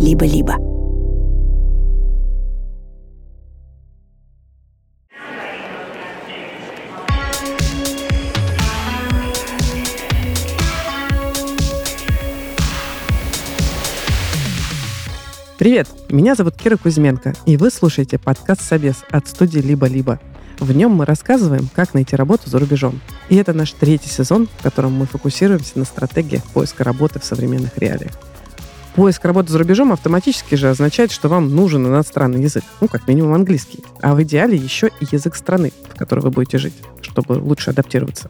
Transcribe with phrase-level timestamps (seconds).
[0.00, 0.54] либо-либо.
[15.58, 20.20] Привет, меня зовут Кира Кузьменко, и вы слушаете подкаст «Собес» от студии «Либо-либо».
[20.60, 23.00] В нем мы рассказываем, как найти работу за рубежом.
[23.28, 27.76] И это наш третий сезон, в котором мы фокусируемся на стратегиях поиска работы в современных
[27.78, 28.12] реалиях.
[28.98, 33.32] Поиск работы за рубежом автоматически же означает, что вам нужен иностранный язык, ну, как минимум
[33.32, 37.70] английский, а в идеале еще и язык страны, в которой вы будете жить, чтобы лучше
[37.70, 38.28] адаптироваться.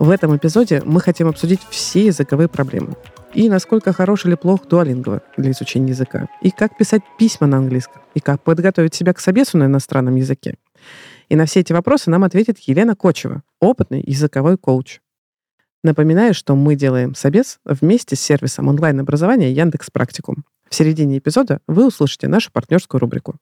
[0.00, 2.96] В этом эпизоде мы хотим обсудить все языковые проблемы.
[3.34, 6.26] И насколько хорош или плох дуалингово для изучения языка.
[6.42, 8.02] И как писать письма на английском.
[8.14, 10.56] И как подготовить себя к собесу на иностранном языке.
[11.28, 14.98] И на все эти вопросы нам ответит Елена Кочева, опытный языковой коуч.
[15.84, 20.46] Напоминаю, что мы делаем собес вместе с сервисом онлайн-образования Яндекс Практикум.
[20.70, 23.36] В середине эпизода вы услышите нашу партнерскую рубрику.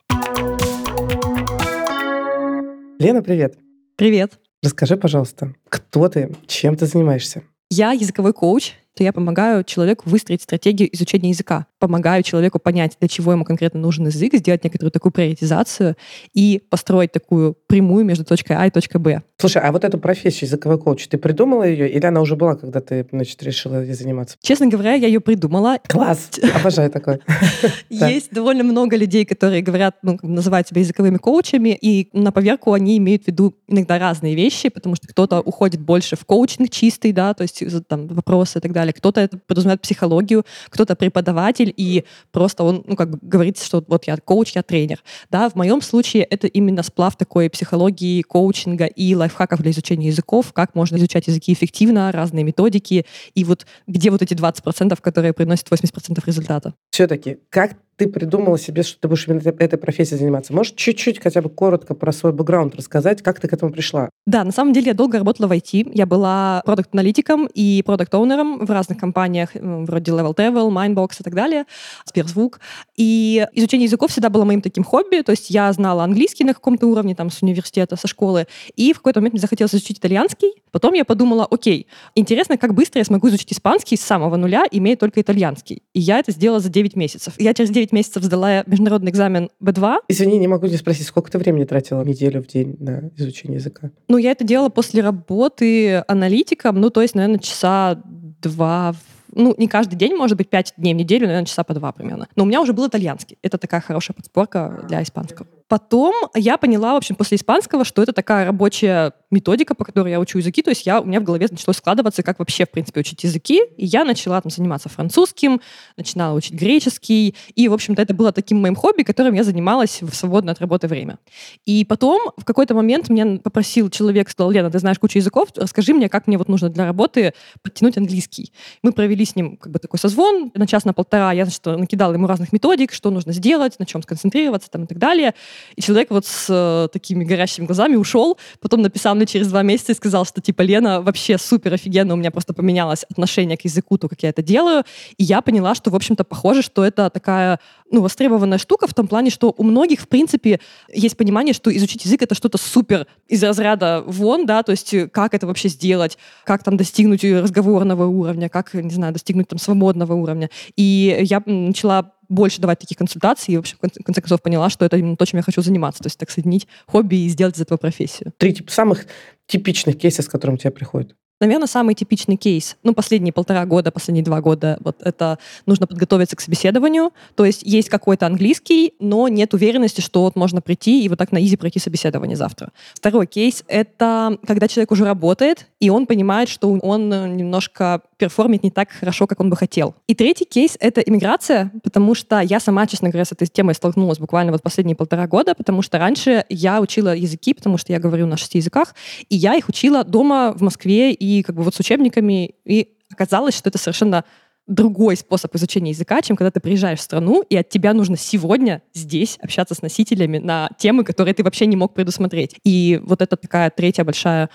[2.98, 3.58] Лена, привет.
[3.94, 4.40] Привет.
[4.60, 7.44] Расскажи, пожалуйста, кто ты, чем ты занимаешься?
[7.70, 11.66] Я языковой коуч, то я помогаю человеку выстроить стратегию изучения языка.
[11.78, 15.96] Помогаю человеку понять, для чего ему конкретно нужен язык, сделать некоторую такую приоритизацию
[16.34, 19.22] и построить такую прямую между точкой А и точкой Б.
[19.38, 22.80] Слушай, а вот эту профессию языковой коуч, ты придумала ее или она уже была, когда
[22.80, 24.36] ты, значит, решила ей заниматься?
[24.40, 25.78] Честно говоря, я ее придумала.
[25.88, 26.30] Класс!
[26.54, 27.20] Обожаю такое.
[27.88, 32.98] Есть довольно много людей, которые говорят, ну, называют себя языковыми коучами, и на поверку они
[32.98, 37.34] имеют в виду иногда разные вещи, потому что кто-то уходит больше в коучинг чистый, да,
[37.34, 38.92] то есть там вопросы и так далее, далее.
[38.92, 44.06] Кто-то это подразумевает психологию, кто-то преподаватель, и просто он, ну, как бы говорит, что вот
[44.06, 45.02] я коуч, я тренер.
[45.30, 50.52] Да, в моем случае это именно сплав такой психологии, коучинга и лайфхаков для изучения языков,
[50.52, 55.68] как можно изучать языки эффективно, разные методики, и вот где вот эти 20%, которые приносят
[55.68, 56.74] 80% результата.
[56.90, 60.52] Все-таки, как ты придумала себе, что ты будешь именно этой профессией заниматься?
[60.52, 64.10] Можешь чуть-чуть хотя бы коротко про свой бэкграунд рассказать, как ты к этому пришла?
[64.26, 65.92] Да, на самом деле я долго работала в IT.
[65.94, 71.64] Я была продукт-аналитиком и продукт-оунером в разных компаниях, вроде Level Travel, Mindbox и так далее,
[72.06, 72.58] Сберзвук.
[72.96, 76.88] И изучение языков всегда было моим таким хобби, то есть я знала английский на каком-то
[76.88, 80.52] уровне, там, с университета, со школы, и в какой-то момент мне захотелось изучить итальянский.
[80.72, 84.96] Потом я подумала, окей, интересно, как быстро я смогу изучить испанский с самого нуля, имея
[84.96, 85.82] только итальянский.
[85.92, 87.34] И я это сделала за 9 месяцев.
[87.38, 89.98] Я через 9 месяцев сдала международный экзамен B2.
[90.08, 93.90] Извини, не могу не спросить, сколько ты времени тратила неделю в день на изучение языка?
[94.08, 98.02] Ну, я это делала после работы аналитиком, ну, то есть, наверное, часа
[98.40, 98.94] два
[99.34, 102.28] ну, не каждый день, может быть, пять дней в неделю, наверное, часа по два примерно.
[102.36, 103.38] Но у меня уже был итальянский.
[103.42, 105.46] Это такая хорошая подспорка для испанского.
[105.72, 110.20] Потом я поняла, в общем, после испанского, что это такая рабочая методика, по которой я
[110.20, 110.60] учу языки.
[110.60, 113.62] То есть я, у меня в голове начало складываться, как вообще, в принципе, учить языки.
[113.78, 115.62] И я начала там заниматься французским,
[115.96, 117.34] начинала учить греческий.
[117.54, 120.88] И, в общем-то, это было таким моим хобби, которым я занималась в свободное от работы
[120.88, 121.18] время.
[121.64, 125.94] И потом в какой-то момент меня попросил человек, сказал, Лена, ты знаешь кучу языков, расскажи
[125.94, 128.52] мне, как мне вот нужно для работы подтянуть английский.
[128.82, 131.32] Мы провели с ним как бы такой созвон на час, на полтора.
[131.32, 134.98] Я, значит, накидала ему разных методик, что нужно сделать, на чем сконцентрироваться там и так
[134.98, 135.32] далее.
[135.76, 139.92] И человек вот с э, такими горящими глазами ушел, потом написал мне через два месяца
[139.92, 143.98] и сказал, что типа Лена вообще супер офигенно, у меня просто поменялось отношение к языку,
[143.98, 144.84] то, как я это делаю.
[145.16, 147.58] И я поняла, что, в общем-то, похоже, что это такая
[147.92, 150.58] ну, востребованная штука в том плане, что у многих, в принципе,
[150.92, 155.34] есть понимание, что изучить язык— это что-то супер из разряда вон, да, то есть как
[155.34, 160.50] это вообще сделать, как там достигнуть разговорного уровня, как, не знаю, достигнуть там свободного уровня.
[160.74, 164.86] И я начала больше давать таких консультаций и, в общем, в конце концов поняла, что
[164.86, 166.02] это именно то, чем я хочу заниматься.
[166.02, 168.32] То есть так соединить хобби и сделать из этого профессию.
[168.38, 169.06] Три типа, самых
[169.46, 171.14] типичных кейса, с которым тебе приходят.
[171.42, 176.36] Наверное, самый типичный кейс, ну, последние полтора года, последние два года, вот это нужно подготовиться
[176.36, 181.08] к собеседованию, то есть есть какой-то английский, но нет уверенности, что вот можно прийти и
[181.08, 182.70] вот так на изи пройти собеседование завтра.
[182.94, 188.70] Второй кейс— это когда человек уже работает, и он понимает, что он немножко перформит не
[188.70, 189.96] так хорошо, как он бы хотел.
[190.06, 194.20] И третий кейс— это иммиграция, потому что я сама, честно говоря, с этой темой столкнулась
[194.20, 198.26] буквально вот последние полтора года, потому что раньше я учила языки, потому что я говорю
[198.28, 198.94] на шести языках,
[199.28, 203.56] и я их учила дома в Москве и как бы вот с учебниками, и оказалось,
[203.56, 204.24] что это совершенно
[204.66, 208.82] другой способ изучения языка, чем когда ты приезжаешь в страну, и от тебя нужно сегодня
[208.94, 212.56] здесь общаться с носителями на темы, которые ты вообще не мог предусмотреть.
[212.64, 214.50] И вот это такая третья большая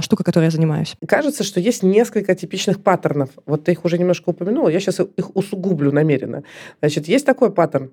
[0.00, 0.94] штука, которой я занимаюсь.
[1.08, 3.30] Кажется, что есть несколько типичных паттернов.
[3.46, 6.42] Вот ты их уже немножко упомянула, я сейчас их усугублю намеренно.
[6.80, 7.92] Значит, есть такой паттерн.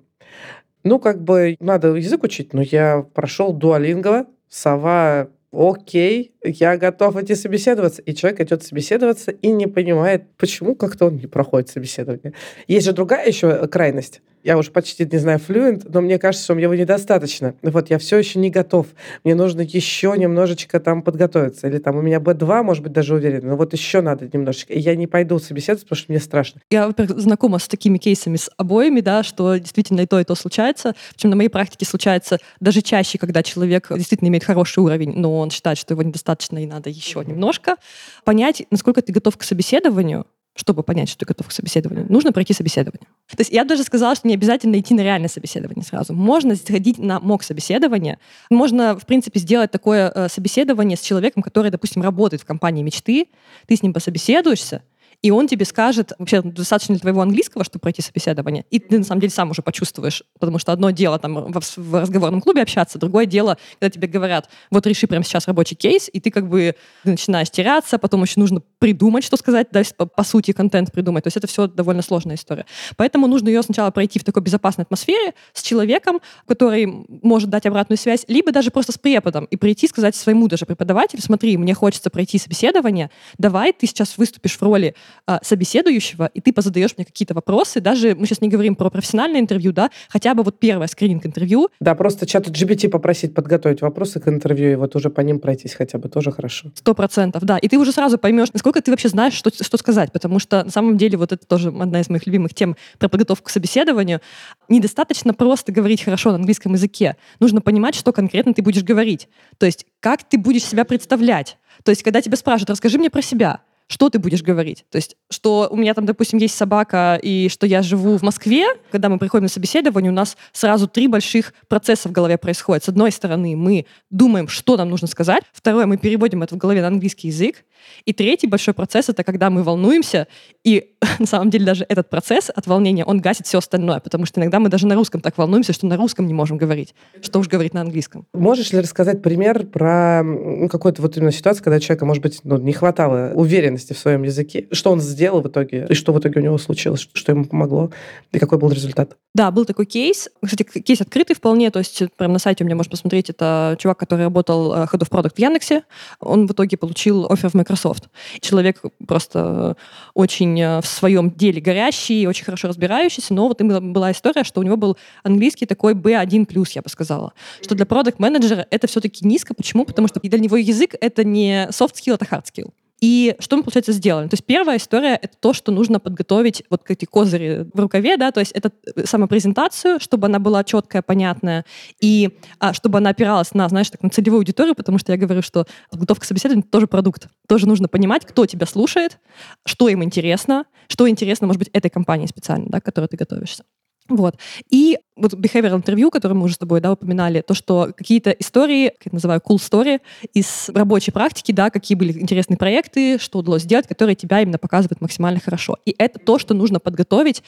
[0.82, 7.34] Ну, как бы надо язык учить, но я прошел дуалинго, сова окей, я готов идти
[7.34, 8.02] собеседоваться.
[8.02, 12.34] И человек идет собеседоваться и не понимает, почему как-то он не проходит собеседование.
[12.68, 16.54] Есть же другая еще крайность я уже почти, не знаю, флюент, но мне кажется, что
[16.54, 17.54] мне его недостаточно.
[17.62, 18.88] Вот я все еще не готов.
[19.24, 21.66] Мне нужно еще немножечко там подготовиться.
[21.66, 23.48] Или там у меня B2, может быть, даже уверен.
[23.48, 24.74] Но вот еще надо немножечко.
[24.74, 26.60] И я не пойду собеседоваться, потому что мне страшно.
[26.70, 30.34] Я, во-первых, знакома с такими кейсами с обоими, да, что действительно и то, и то
[30.34, 30.94] случается.
[31.14, 35.50] Причем на моей практике случается даже чаще, когда человек действительно имеет хороший уровень, но он
[35.50, 37.76] считает, что его недостаточно и надо еще немножко.
[38.24, 40.26] Понять, насколько ты готов к собеседованию,
[40.56, 43.08] чтобы понять, что ты готов к собеседованию, нужно пройти собеседование.
[43.28, 46.14] То есть я даже сказала, что не обязательно идти на реальное собеседование сразу.
[46.14, 48.18] Можно сходить на мок собеседование.
[48.50, 53.26] Можно, в принципе, сделать такое э, собеседование с человеком, который, допустим, работает в компании мечты.
[53.66, 54.82] Ты с ним пособеседуешься,
[55.24, 59.04] и он тебе скажет, вообще, достаточно ли твоего английского, чтобы пройти собеседование, и ты, на
[59.04, 62.98] самом деле, сам уже почувствуешь, потому что одно дело там в, в разговорном клубе общаться,
[62.98, 66.74] другое дело, когда тебе говорят, вот реши прямо сейчас рабочий кейс, и ты как бы
[67.04, 71.24] начинаешь теряться, потом еще нужно придумать, что сказать, да, по, по сути, контент придумать.
[71.24, 72.66] То есть это все довольно сложная история.
[72.98, 77.96] Поэтому нужно ее сначала пройти в такой безопасной атмосфере с человеком, который может дать обратную
[77.96, 82.10] связь, либо даже просто с преподом, и прийти сказать своему даже преподавателю, смотри, мне хочется
[82.10, 84.94] пройти собеседование, давай ты сейчас выступишь в роли
[85.26, 89.40] а, собеседующего, и ты позадаешь мне какие-то вопросы, даже мы сейчас не говорим про профессиональное
[89.40, 91.68] интервью, да, хотя бы вот первое скрининг-интервью.
[91.80, 95.74] Да, просто чату GPT попросить подготовить вопросы к интервью, и вот уже по ним пройтись
[95.74, 96.70] хотя бы тоже хорошо.
[96.74, 97.58] Сто процентов, да.
[97.58, 100.70] И ты уже сразу поймешь, насколько ты вообще знаешь, что, что сказать, потому что на
[100.70, 104.20] самом деле вот это тоже одна из моих любимых тем про подготовку к собеседованию.
[104.68, 107.16] Недостаточно просто говорить хорошо на английском языке.
[107.40, 109.28] Нужно понимать, что конкретно ты будешь говорить.
[109.58, 111.58] То есть как ты будешь себя представлять.
[111.82, 114.86] То есть когда тебя спрашивают, расскажи мне про себя, что ты будешь говорить.
[114.90, 118.66] То есть, что у меня там, допустим, есть собака, и что я живу в Москве,
[118.90, 122.84] когда мы приходим на собеседование, у нас сразу три больших процесса в голове происходят.
[122.84, 125.44] С одной стороны, мы думаем, что нам нужно сказать.
[125.52, 127.64] Второе, мы переводим это в голове на английский язык.
[128.06, 130.26] И третий большой процесс— это когда мы волнуемся,
[130.62, 134.40] и на самом деле даже этот процесс от волнения, он гасит все остальное, потому что
[134.40, 136.94] иногда мы даже на русском так волнуемся, что на русском не можем говорить.
[137.20, 138.26] Что уж говорить на английском.
[138.32, 140.22] Можешь ли рассказать пример про
[140.70, 144.66] какую-то вот именно ситуацию, когда человека, может быть, ну, не хватало уверенности в своем языке?
[144.72, 145.86] Что он сделал в итоге?
[145.88, 147.08] И что в итоге у него случилось?
[147.12, 147.90] Что ему помогло?
[148.32, 149.16] И какой был результат?
[149.34, 150.28] Да, был такой кейс.
[150.44, 153.30] Кстати, кейс открытый вполне, то есть прям на сайте у меня можно посмотреть.
[153.30, 155.82] Это чувак, который работал э, Head of Product в Яндексе.
[156.20, 158.08] Он в итоге получил офер в Microsoft.
[158.40, 159.76] Человек просто
[160.14, 164.60] очень э, в своем деле горящий, очень хорошо разбирающийся, но вот именно была история, что
[164.60, 167.32] у него был английский такой B1+, я бы сказала.
[167.62, 169.54] Что для продукт менеджера это все-таки низко.
[169.54, 169.84] Почему?
[169.84, 172.72] Потому что для него язык— это не soft skill, это hard skill.
[173.00, 174.28] И что мы, получается, сделали?
[174.28, 178.30] То есть первая история— это то, что нужно подготовить вот эти козыри в рукаве, да,
[178.30, 181.64] то есть это э, самопрезентацию, чтобы она была четкая, понятная,
[182.00, 185.42] и а, чтобы она опиралась на, знаешь, так, на целевую аудиторию, потому что я говорю,
[185.42, 187.28] что подготовка к собеседованию— тоже продукт.
[187.48, 189.18] Тоже нужно понимать, кто тебя слушает,
[189.66, 193.64] что им интересно, что интересно, может быть, этой компании специально, да, к которой ты готовишься.
[194.08, 194.36] Вот.
[194.70, 198.88] И вот behavioral интервью, которое мы уже с тобой да, упоминали, то, что какие-то истории,
[198.88, 200.00] как я называю, cool story
[200.34, 205.00] из рабочей практики, да, какие были интересные проекты, что удалось сделать, которые тебя именно показывают
[205.00, 205.78] максимально хорошо.
[205.86, 207.42] И это то, что нужно подготовить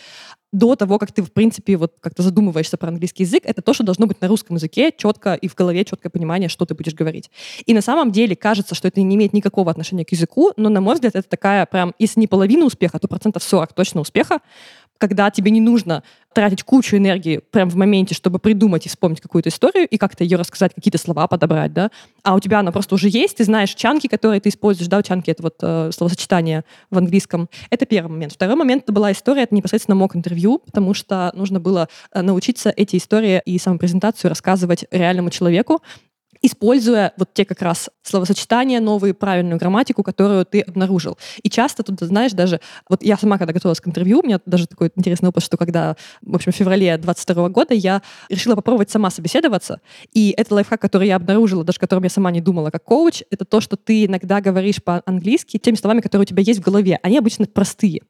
[0.56, 3.84] до того, как ты, в принципе, вот как-то задумываешься про английский язык, это то, что
[3.84, 7.30] должно быть на русском языке четко и в голове четкое понимание, что ты будешь говорить.
[7.66, 10.80] И на самом деле кажется, что это не имеет никакого отношения к языку, но, на
[10.80, 14.40] мой взгляд, это такая прям, если не половина успеха, то процентов 40 точно успеха,
[14.98, 19.48] когда тебе не нужно тратить кучу энергии прямо в моменте, чтобы придумать и вспомнить какую-то
[19.48, 21.90] историю и как-то ее рассказать, какие-то слова подобрать, да,
[22.22, 25.30] а у тебя она просто уже есть, ты знаешь чанки, которые ты используешь, да, чанки—
[25.32, 27.48] это вот э, словосочетание в английском.
[27.70, 28.34] Это первый момент.
[28.34, 29.94] Второй момент— это была история, это непосредственно
[30.46, 35.82] мок-интервью, потому что нужно было э, научиться эти истории и самопрезентацию рассказывать реальному человеку,
[36.46, 41.18] используя вот те как раз словосочетания, новые, правильную грамматику, которую ты обнаружил.
[41.42, 42.60] И часто тут, знаешь, даже...
[42.88, 45.96] Вот я сама, когда готовилась к интервью, у меня даже такой интересный опыт, что когда,
[46.22, 49.80] в общем, в феврале 22 года я решила попробовать сама собеседоваться,
[50.12, 53.44] и это лайфхак, который я обнаружила, даже которым я сама не думала как коуч, это
[53.44, 56.98] то, что ты иногда говоришь по-английски теми словами, которые у тебя есть в голове.
[57.02, 58.02] Они обычно простые.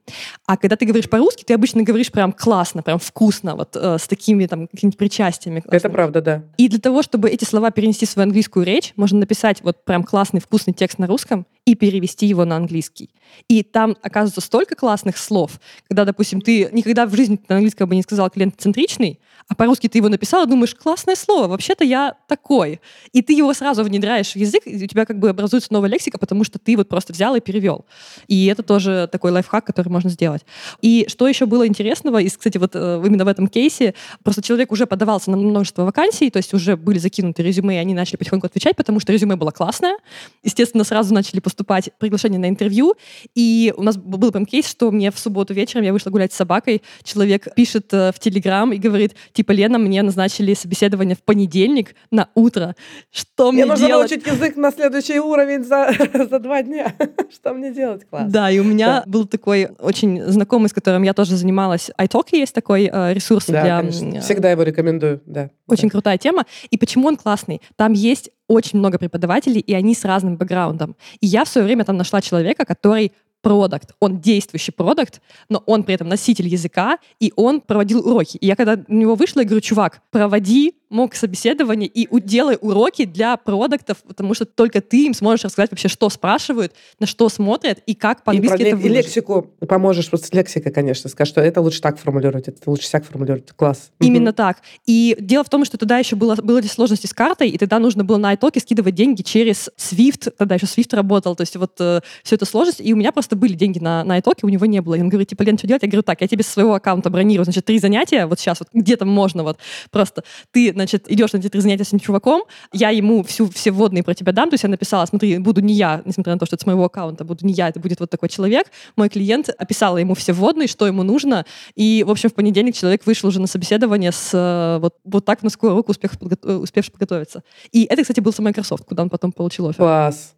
[0.47, 4.07] А когда ты говоришь по-русски, ты обычно говоришь прям классно, прям вкусно, вот э, с
[4.07, 5.61] такими там какими-то причастиями.
[5.61, 5.79] Классными.
[5.79, 6.43] Это правда, да.
[6.57, 10.05] И для того, чтобы эти слова перенести в свою английскую речь, можно написать вот прям
[10.05, 13.11] классный, вкусный текст на русском и перевести его на английский.
[13.49, 17.97] И там оказывается столько классных слов, когда, допустим, ты никогда в жизни на английском бы
[17.97, 19.19] не сказал клиент-центричный,
[19.49, 22.81] а по-русски ты его написал и думаешь, классное слово, вообще-то я такой.
[23.13, 26.19] И ты его сразу внедряешь в язык, и у тебя как бы образуется новая лексика,
[26.19, 27.85] потому что ты вот просто взял и перевел.
[28.27, 30.45] И это тоже такой лайфхак, который можно сделать.
[30.83, 34.73] И что еще было интересного, и, кстати, вот э, именно в этом кейсе, просто человек
[34.73, 38.17] уже подавался на множество вакансий, то есть уже были закинуты резюме, и они начали начали
[38.17, 39.97] потихоньку отвечать, потому что резюме было классное.
[40.45, 42.95] Естественно, сразу начали поступать приглашения на интервью.
[43.35, 46.37] И у нас был прям кейс, что мне в субботу вечером я вышла гулять с
[46.37, 51.95] собакой, человек пишет э, в Телеграм и говорит, типа, Лена, мне назначили собеседование в понедельник
[52.11, 52.77] на утро.
[53.11, 54.11] Что мне, мне нужно делать?
[54.11, 55.91] научить язык на следующий уровень за,
[56.31, 56.95] за два дня.
[57.33, 58.09] Что мне делать?
[58.09, 58.31] Класс.
[58.31, 59.05] Да, и у меня да.
[59.07, 61.91] был такой очень знакомый, с которым я тоже занималась.
[61.99, 63.79] iTalk есть такой э, ресурс да, для...
[63.79, 64.21] Конечно.
[64.21, 65.51] Всегда его рекомендую, да.
[65.67, 65.93] Очень да.
[65.93, 66.45] крутая тема.
[66.71, 67.61] И почему он классный?
[67.77, 70.97] Там есть очень много преподавателей, и они с разным бэкграундом.
[71.21, 75.85] И я в свое время там нашла человека, который продукт, он действующий продукт, но он
[75.85, 78.39] при этом носитель языка, и он проводил уроки.
[78.39, 83.05] И я когда на него вышла, я говорю, чувак, проводи мог собеседование и делай уроки
[83.05, 87.81] для продуктов, потому что только ты им сможешь рассказать вообще, что спрашивают, на что смотрят
[87.87, 88.93] и как по-английски и, это выложить.
[88.93, 92.91] И лексику поможешь, вот с лексикой, конечно, скажешь, что это лучше так формулировать, это лучше
[92.91, 93.51] так формулировать.
[93.53, 93.91] Класс.
[94.01, 94.37] Именно угу.
[94.37, 94.59] так.
[94.87, 98.05] И дело в том, что тогда еще было, были сложности с картой, и тогда нужно
[98.05, 102.01] было на iTalk скидывать деньги через Swift, тогда еще Swift работал, то есть вот э,
[102.23, 104.81] все это сложность, и у меня просто были деньги на, на iTalk, у него не
[104.81, 104.95] было.
[104.95, 105.83] И он говорит, типа, Лен, что делать?
[105.83, 108.69] Я говорю, так, я тебе со своего аккаунта бронирую, значит, три занятия, вот сейчас вот
[108.73, 109.59] где-то можно вот
[109.91, 113.73] просто ты значит, идешь на эти три занятия с этим чуваком, я ему всю, все
[113.73, 116.47] вводные про тебя дам, то есть я написала, смотри, буду не я, несмотря на то,
[116.47, 118.69] что это с моего аккаунта, буду не я, это будет вот такой человек.
[118.95, 123.05] Мой клиент описала ему все вводные, что ему нужно, и, в общем, в понедельник человек
[123.05, 126.93] вышел уже на собеседование с э, вот, вот так на скорую руку, успех, подго- успевший
[126.93, 127.43] подготовиться.
[127.73, 129.79] И это, кстати, был сам Microsoft, куда он потом получил офер.
[129.79, 130.35] Класс.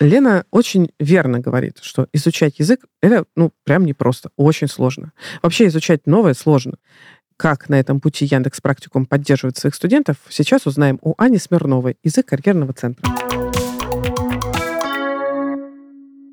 [0.00, 5.12] Лена очень верно говорит, что изучать язык— это, ну, прям непросто, очень сложно.
[5.42, 6.78] Вообще изучать новое сложно.
[7.36, 12.26] Как на этом пути Яндекс Практикум поддерживает своих студентов, сейчас узнаем у Ани Смирновой, язык
[12.26, 13.06] карьерного центра.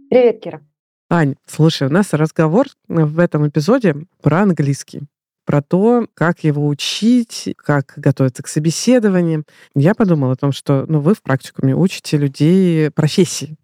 [0.09, 0.61] Привет, Кира.
[1.09, 5.01] Ань, слушай, у нас разговор в этом эпизоде про английский
[5.47, 9.45] про то, как его учить, как готовиться к собеседованиям.
[9.75, 13.55] Я подумала о том, что ну, вы в практикуме учите людей профессии.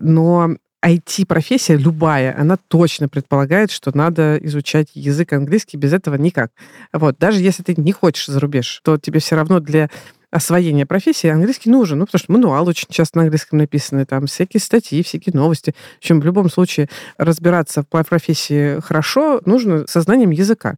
[0.00, 0.54] Но
[0.84, 6.52] IT-профессия, любая, она точно предполагает, что надо изучать язык английский, без этого никак.
[6.92, 9.90] Вот, даже если ты не хочешь за рубеж, то тебе все равно для
[10.30, 14.60] освоения профессии английский нужен, ну, потому что мануал очень часто на английском написаны, там всякие
[14.60, 15.74] статьи, всякие новости.
[15.94, 20.76] В общем, в любом случае разбираться в профессии хорошо нужно со знанием языка.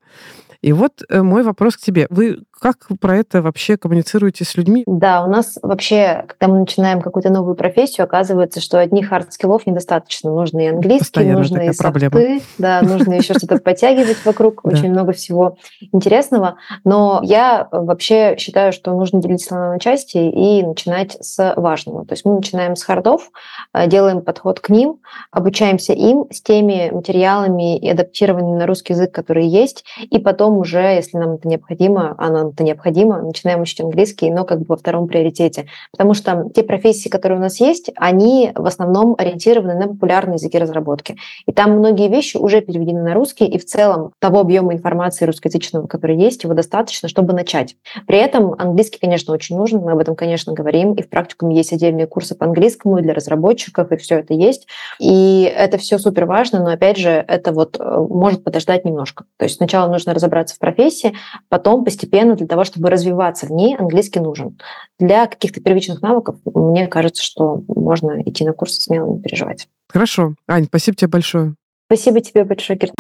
[0.61, 2.07] И вот э, мой вопрос к тебе.
[2.11, 4.83] Вы как про это вообще коммуницируете с людьми?
[4.87, 10.31] Да, у нас вообще, когда мы начинаем какую-то новую профессию, оказывается, что одних хардскиллов недостаточно.
[10.33, 12.13] Нужно и английский, Постоянно нужно и проблема.
[12.13, 15.57] софты, да, нужно еще что-то подтягивать вокруг, очень много всего
[15.93, 16.57] интересного.
[16.85, 22.05] Но я вообще считаю, что нужно делить на части и начинать с важного.
[22.05, 23.31] То есть мы начинаем с хардов,
[23.73, 25.01] э, делаем подход к ним,
[25.31, 30.81] обучаемся им с теми материалами и адаптированными на русский язык, которые есть, и потом уже,
[30.81, 35.09] если нам это необходимо, нам это необходимо, начинаем учить английский, но как бы во втором
[35.09, 35.67] приоритете.
[35.93, 40.59] Потому что те профессии, которые у нас есть, они в основном ориентированы на популярные языки
[40.59, 41.17] разработки.
[41.47, 45.87] И там многие вещи уже переведены на русский, и в целом того объема информации русскоязычного,
[45.87, 47.77] который есть, его достаточно, чтобы начать.
[48.07, 51.73] При этом английский, конечно, очень нужен, мы об этом, конечно, говорим, и в практикуме есть
[51.73, 54.67] отдельные курсы по английскому и для разработчиков, и все это есть.
[54.99, 59.25] И это все супер важно, но опять же, это вот э, может подождать немножко.
[59.37, 61.15] То есть сначала нужно разобраться в профессии,
[61.49, 64.59] потом постепенно для того, чтобы развиваться в ней, английский нужен.
[64.99, 69.69] Для каких-то первичных навыков, мне кажется, что можно идти на курсы смело, не переживать.
[69.89, 70.35] Хорошо.
[70.47, 71.55] Ань, спасибо тебе большое.
[71.87, 72.91] Спасибо тебе большое, Кир.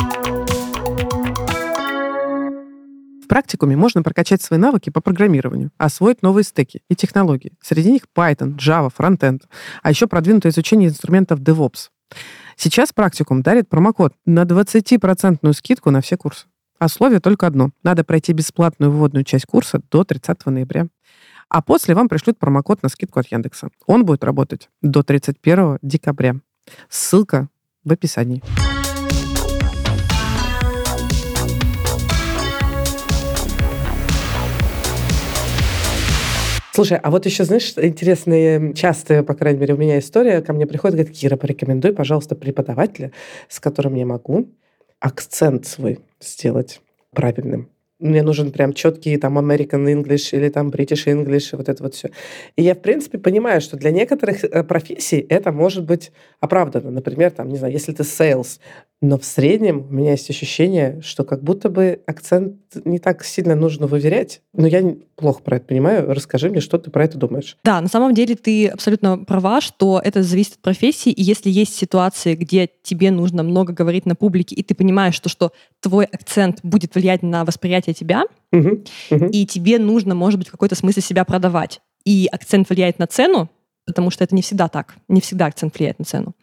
[3.23, 7.53] В практикуме можно прокачать свои навыки по программированию, освоить новые стеки и технологии.
[7.61, 9.43] Среди них Python, Java, Frontend,
[9.83, 11.91] а еще продвинутое изучение инструментов DevOps.
[12.57, 16.47] Сейчас практикум дарит промокод на 20% скидку на все курсы.
[16.81, 17.71] Условие только одно.
[17.83, 20.87] Надо пройти бесплатную вводную часть курса до 30 ноября.
[21.49, 23.71] А после вам пришлют промокод на скидку от Яндекса.
[23.87, 26.37] Он будет работать до 31 декабря.
[26.89, 27.49] Ссылка
[27.83, 28.43] в описании.
[36.73, 40.43] Слушай, а вот еще, знаешь, интересная, частая, по крайней мере, у меня история.
[40.43, 43.11] Ко мне приходит, говорит, Кира, порекомендуй, пожалуйста, преподавателя,
[43.49, 44.49] с которым я могу
[45.01, 46.81] акцент свой сделать
[47.13, 47.71] правильным.
[47.99, 52.11] Мне нужен прям четкий там American English или там British English, вот это вот все.
[52.57, 56.91] И я, в принципе, понимаю, что для некоторых э, профессий это может быть оправдано.
[56.91, 58.59] Например, там, не знаю, если ты sales,
[59.01, 63.55] но в среднем у меня есть ощущение, что как будто бы акцент не так сильно
[63.55, 64.43] нужно выверять.
[64.53, 64.83] Но я
[65.15, 66.13] плохо про это понимаю.
[66.13, 67.57] Расскажи мне, что ты про это думаешь.
[67.63, 71.13] Да, на самом деле ты абсолютно права, что это зависит от профессии.
[71.13, 75.29] И если есть ситуации, где тебе нужно много говорить на публике, и ты понимаешь, что,
[75.29, 79.27] что твой акцент будет влиять на восприятие тебя, угу, угу.
[79.27, 83.51] и тебе нужно, может быть, в какой-то смысле себя продавать, и акцент влияет на цену,
[83.89, 86.35] потому что это не всегда так, не всегда акцент влияет на цену.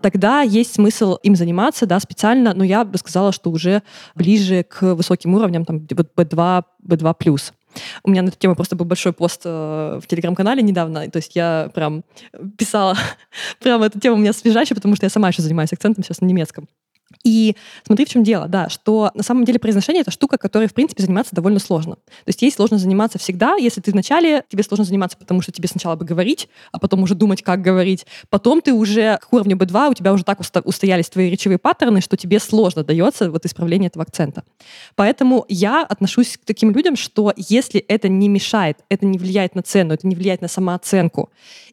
[0.00, 3.82] Тогда есть смысл им заниматься, да, специально, но я бы сказала, что уже
[4.14, 7.40] ближе к высоким уровням, там, B2, B2+.
[8.02, 11.36] У меня на эту тему просто был большой пост э, в телеграм-канале недавно, то есть
[11.36, 12.02] я прям
[12.56, 12.96] писала,
[13.60, 16.26] прям эта тема у меня свежайшая, потому что я сама еще занимаюсь акцентом сейчас на
[16.26, 16.66] немецком.
[17.22, 20.74] И смотри, в чем дело, да, что на самом деле произношение— это штука, которой, в
[20.74, 21.96] принципе, заниматься довольно сложно.
[21.96, 25.68] То есть ей сложно заниматься всегда, если ты вначале, тебе сложно заниматься, потому что тебе
[25.68, 28.06] сначала бы говорить, а потом уже думать, как говорить.
[28.28, 32.16] Потом ты уже к уровню B2, у тебя уже так устоялись твои речевые паттерны, что
[32.16, 34.42] тебе сложно дается вот исправление этого акцента.
[34.94, 39.62] Поэтому я отношусь к таким людям, что если это не мешает, это не влияет на
[39.62, 41.30] цену, это не влияет на самооценку,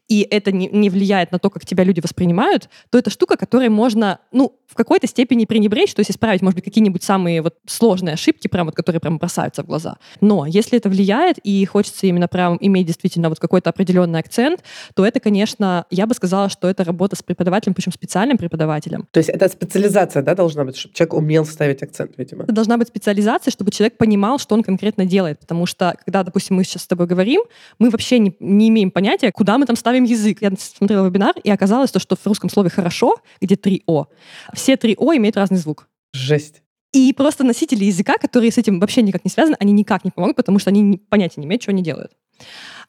[0.08, 3.68] и это не, не влияет на то, как тебя люди воспринимают, то это штука, которой
[3.68, 8.14] можно, ну, в какой-то степени пренебречь, то есть исправить, может быть, какие-нибудь самые вот сложные
[8.14, 9.98] ошибки, прям вот, которые прям бросаются в глаза.
[10.20, 15.06] Но если это влияет и хочется именно прям иметь действительно вот какой-то определенный акцент, то
[15.06, 19.06] это, конечно, я бы сказала, что это работа с преподавателем, причем специальным преподавателем.
[19.12, 22.42] То есть это специализация, да, должна быть, чтобы человек умел ставить акцент, видимо?
[22.42, 26.56] Это должна быть специализация, чтобы человек понимал, что он конкретно делает, потому что, когда, допустим,
[26.56, 27.42] мы сейчас с тобой говорим,
[27.78, 30.38] мы вообще не, не имеем понятия, куда мы там ставим язык.
[30.40, 34.06] Я смотрела вебинар, и оказалось то, что в русском слове «хорошо», где три «о»,
[34.52, 35.88] все три «о» имеют разный звук.
[36.12, 36.62] Жесть.
[36.92, 40.36] И просто носители языка, которые с этим вообще никак не связаны, они никак не помогут,
[40.36, 42.12] потому что они понятия не имеют, что они делают.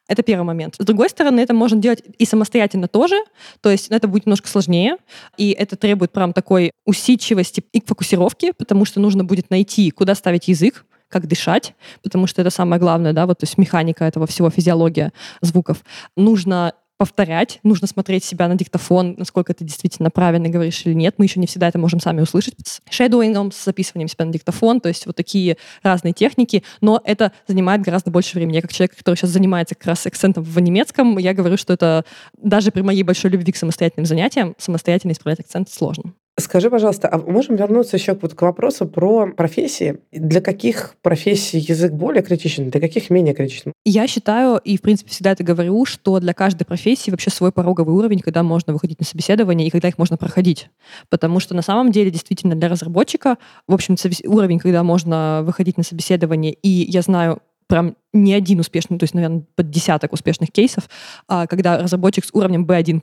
[0.07, 0.75] Это первый момент.
[0.77, 3.15] С другой стороны, это можно делать и самостоятельно тоже,
[3.61, 4.97] то есть это будет немножко сложнее,
[5.37, 10.47] и это требует прям такой усидчивости и фокусировки, потому что нужно будет найти, куда ставить
[10.47, 14.49] язык, как дышать, потому что это самое главное, да, вот то есть механика этого всего,
[14.49, 15.83] физиология звуков.
[16.15, 21.15] Нужно повторять, нужно смотреть себя на диктофон, насколько ты действительно правильно говоришь или нет.
[21.17, 24.79] Мы еще не всегда это можем сами услышать с шедоингом, с записыванием себя на диктофон,
[24.79, 28.55] то есть вот такие разные техники, но это занимает гораздо больше времени.
[28.55, 32.05] Я как человек, который сейчас занимается как раз акцентом в немецком, я говорю, что это
[32.37, 36.13] даже при моей большой любви к самостоятельным занятиям самостоятельно исправлять акцент сложно.
[36.37, 39.99] Скажи, пожалуйста, а можем вернуться еще вот к вопросу про профессии?
[40.11, 43.71] Для каких профессий язык более критичен, для каких менее критичен?
[43.85, 47.95] Я считаю, и в принципе всегда это говорю, что для каждой профессии вообще свой пороговый
[47.95, 50.69] уровень, когда можно выходить на собеседование и когда их можно проходить.
[51.09, 53.95] Потому что на самом деле действительно для разработчика, в общем,
[54.25, 59.13] уровень, когда можно выходить на собеседование, и я знаю прям не один успешный, то есть,
[59.13, 60.89] наверное, под десяток успешных кейсов,
[61.27, 62.99] а когда разработчик с уровнем B1+,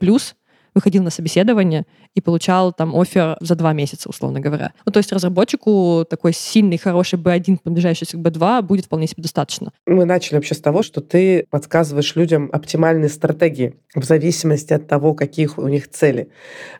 [0.73, 4.73] выходил на собеседование и получал там офер за два месяца, условно говоря.
[4.85, 9.71] Ну, то есть разработчику такой сильный, хороший B1, приближающийся к B2 будет вполне себе достаточно.
[9.85, 15.13] Мы начали вообще с того, что ты подсказываешь людям оптимальные стратегии в зависимости от того,
[15.13, 16.29] каких у них цели.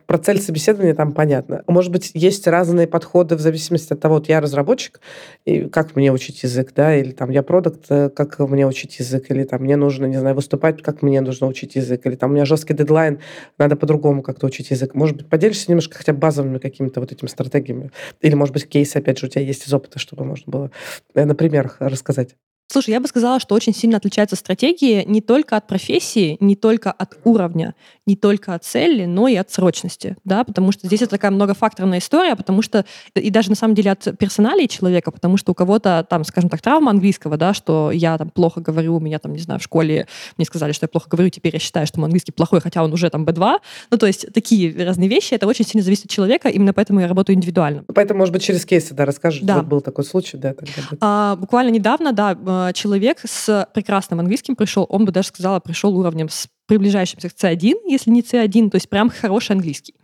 [0.05, 1.63] Про цель собеседования там понятно.
[1.67, 4.99] Может быть, есть разные подходы в зависимости от того, вот я разработчик,
[5.45, 9.29] и как мне учить язык, да, или там я продукт, э, как мне учить язык,
[9.29, 12.33] или там мне нужно, не знаю, выступать, как мне нужно учить язык, или там у
[12.33, 13.19] меня жесткий дедлайн,
[13.57, 14.95] надо по-другому как-то учить язык.
[14.95, 17.91] Может быть, поделишься немножко хотя бы базовыми какими-то вот этими стратегиями?
[18.21, 20.71] Или, может быть, кейсы, опять же, у тебя есть из опыта, чтобы можно было
[21.15, 22.37] э, на примерах рассказать?
[22.67, 26.91] Слушай, я бы сказала, что очень сильно отличаются стратегии не только от профессии, не только
[26.91, 31.11] от уровня, не только от цели, но и от срочности, да, потому что здесь это
[31.11, 35.51] такая многофакторная история, потому что и даже на самом деле от персоналии человека, потому что
[35.51, 39.19] у кого-то там, скажем так, травма английского, да, что я там плохо говорю, у меня
[39.19, 41.99] там, не знаю, в школе мне сказали, что я плохо говорю, теперь я считаю, что
[41.99, 43.57] мой английский плохой, хотя он уже там B2,
[43.91, 47.07] ну, то есть такие разные вещи, это очень сильно зависит от человека, именно поэтому я
[47.07, 47.83] работаю индивидуально.
[47.93, 49.57] Поэтому, может быть, через кейсы, да, расскажешь, да.
[49.57, 50.73] вот был такой случай, да, тогда.
[50.99, 55.97] А, буквально недавно, да, Э, человек с прекрасным английским пришел, он бы даже сказала, пришел
[55.97, 59.95] уровнем с приближающимся к C1, если не C1, то есть прям хороший английский.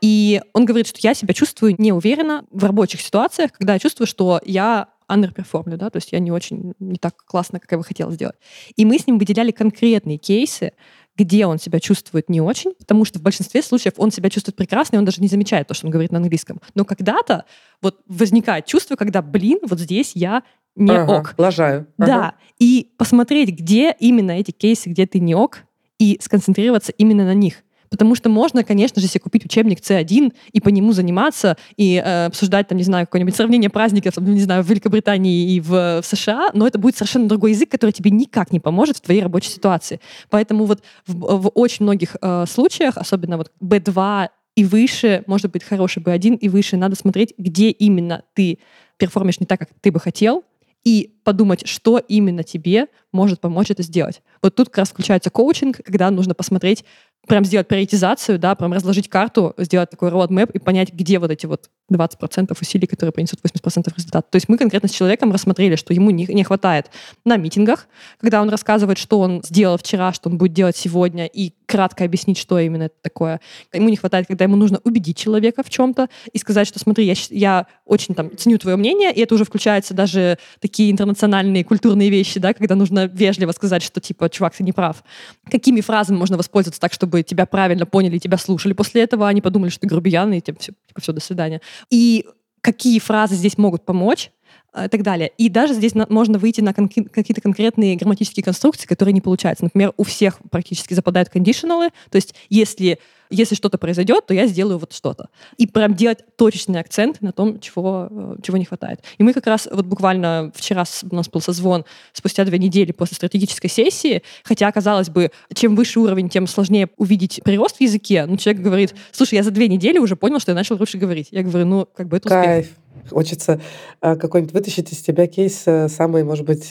[0.00, 4.40] И он говорит, что я себя чувствую неуверенно в рабочих ситуациях, когда я чувствую, что
[4.44, 8.10] я underperformлю, да, то есть я не очень, не так классно, как я бы хотела
[8.12, 8.36] сделать.
[8.76, 10.72] И мы с ним выделяли конкретные кейсы,
[11.16, 14.96] где он себя чувствует не очень, потому что в большинстве случаев он себя чувствует прекрасно,
[14.96, 16.60] и он даже не замечает то, что он говорит на английском.
[16.74, 17.44] Но когда-то
[17.80, 20.42] вот возникает чувство, когда, блин, вот здесь я
[20.74, 21.34] не ага, ок.
[21.36, 21.86] Лажаю.
[21.98, 22.06] Ага.
[22.06, 22.34] Да.
[22.58, 25.64] И посмотреть, где именно эти кейсы, где ты не ок,
[25.98, 27.62] и сконцентрироваться именно на них.
[27.92, 32.24] Потому что можно, конечно же, себе купить учебник C1 и по нему заниматься, и э,
[32.24, 36.52] обсуждать, там, не знаю, какое-нибудь сравнение праздников, не знаю, в Великобритании и в, в США,
[36.54, 40.00] но это будет совершенно другой язык, который тебе никак не поможет в твоей рабочей ситуации.
[40.30, 45.62] Поэтому вот в, в очень многих э, случаях, особенно вот B2 и выше, может быть,
[45.62, 48.58] хороший B1 и выше, надо смотреть, где именно ты
[48.96, 50.44] перформишь не так, как ты бы хотел,
[50.84, 54.22] и подумать, что именно тебе может помочь это сделать.
[54.42, 56.84] Вот тут как раз включается коучинг, когда нужно посмотреть,
[57.28, 61.46] прям сделать приоритизацию, да, прям разложить карту, сделать такой roadmap и понять, где вот эти
[61.46, 64.26] вот 20% усилий, которые принесут 80% результата.
[64.28, 66.90] То есть мы конкретно с человеком рассмотрели, что ему не, не хватает
[67.24, 67.86] на митингах,
[68.20, 72.38] когда он рассказывает, что он сделал вчера, что он будет делать сегодня, и кратко объяснить,
[72.38, 73.40] что именно это такое.
[73.72, 77.14] Ему не хватает, когда ему нужно убедить человека в чем-то и сказать, что смотри, я,
[77.30, 82.40] я очень там ценю твое мнение, и это уже включается даже такие интернациональные культурные вещи,
[82.40, 85.02] да, когда нужно вежливо сказать, что типа, чувак, ты не прав.
[85.50, 89.70] Какими фразами можно воспользоваться так, чтобы тебя правильно поняли, тебя слушали после этого, они подумали,
[89.70, 91.60] что ты грубиян, и типа, все, типа, все, до свидания.
[91.90, 92.24] И
[92.62, 94.30] какие фразы здесь могут помочь,
[94.74, 95.30] и так далее.
[95.36, 99.64] И даже здесь на, можно выйти на кон- какие-то конкретные грамматические конструкции, которые не получаются.
[99.64, 102.98] Например, у всех практически западают кондишналы, то есть если,
[103.32, 105.28] если что-то произойдет, то я сделаю вот что-то.
[105.56, 109.00] И прям делать точечный акцент на том, чего, э, чего не хватает.
[109.18, 113.16] И мы как раз вот буквально вчера у нас был созвон спустя две недели после
[113.16, 118.26] стратегической сессии, хотя, казалось бы, чем выше уровень, тем сложнее увидеть прирост в языке.
[118.26, 121.28] Но человек говорит, слушай, я за две недели уже понял, что я начал лучше говорить.
[121.30, 122.44] Я говорю, ну, как бы это успех.
[122.44, 122.68] Кайф.
[123.10, 123.60] Хочется
[124.00, 126.70] э, какой-нибудь вытащить из тебя кейс э, самый, может быть,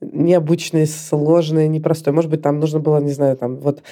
[0.00, 2.12] необычный, сложный, непростой.
[2.12, 3.82] Может быть, там нужно было, не знаю, там вот,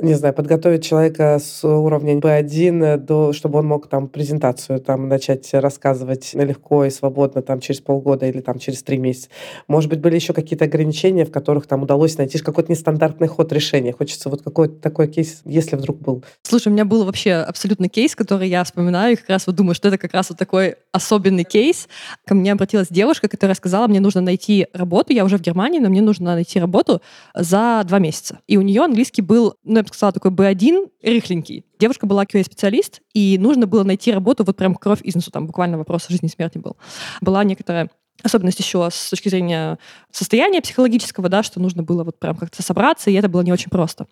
[0.00, 5.52] не знаю, подготовить человека с уровня B1, до, чтобы он мог там презентацию там начать
[5.52, 9.28] рассказывать легко и свободно там через полгода или там через три месяца.
[9.66, 13.92] Может быть, были еще какие-то ограничения, в которых там удалось найти какой-то нестандартный ход решения.
[13.92, 16.24] Хочется вот какой-то такой кейс, если вдруг был.
[16.42, 19.74] Слушай, у меня был вообще абсолютно кейс, который я вспоминаю, и как раз вот думаю,
[19.74, 21.88] что это как раз вот такой особенный кейс.
[22.24, 25.78] Ко мне обратилась девушка, которая сказала, мне нужно найти работу, я уже в Германии Германии,
[25.78, 27.00] но мне нужно найти работу
[27.34, 28.40] за два месяца.
[28.46, 31.64] И у нее английский был, ну, я бы сказала, такой B1, рыхленький.
[31.78, 35.78] Девушка была QA-специалист, и нужно было найти работу вот прям кровь из носу, там буквально
[35.78, 36.76] вопрос жизни и смерти был.
[37.22, 37.88] Была некоторая
[38.22, 39.78] особенность еще с точки зрения
[40.10, 43.70] состояния психологического, да, что нужно было вот прям как-то собраться, и это было не очень
[43.70, 44.06] просто.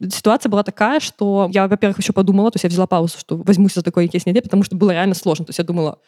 [0.00, 3.74] Ситуация была такая, что я, во-первых, еще подумала, то есть я взяла паузу, что возьмусь
[3.74, 5.46] за такой кейс не потому что было реально сложно.
[5.46, 5.98] То есть я думала,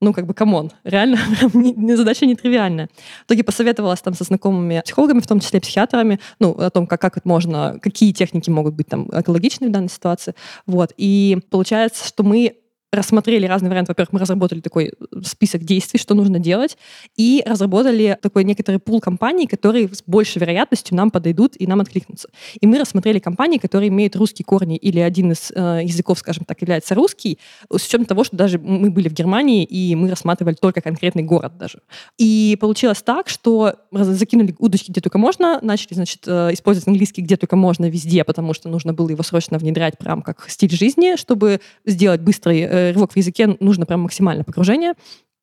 [0.00, 1.18] ну, как бы, come on, реально
[1.96, 2.88] задача нетривиальная.
[3.22, 7.00] В итоге посоветовалась там со знакомыми психологами, в том числе психиатрами, ну, о том, как,
[7.00, 10.34] как это можно, какие техники могут быть там экологичны в данной ситуации.
[10.66, 10.92] Вот.
[10.96, 12.56] И получается, что мы
[12.94, 13.90] рассмотрели разные варианты.
[13.90, 14.92] Во-первых, мы разработали такой
[15.24, 16.76] список действий, что нужно делать,
[17.16, 22.28] и разработали такой некоторый пул компаний, которые с большей вероятностью нам подойдут и нам откликнутся.
[22.60, 26.60] И мы рассмотрели компании, которые имеют русские корни или один из э, языков, скажем так,
[26.60, 27.38] является русский,
[27.70, 31.58] с учетом того, что даже мы были в Германии, и мы рассматривали только конкретный город
[31.58, 31.80] даже.
[32.18, 37.36] И получилось так, что закинули удочки где только можно, начали, значит, э, использовать английский где
[37.36, 41.60] только можно везде, потому что нужно было его срочно внедрять прям как стиль жизни, чтобы
[41.84, 44.94] сделать быстрый э, рывок в языке нужно прям максимальное погружение.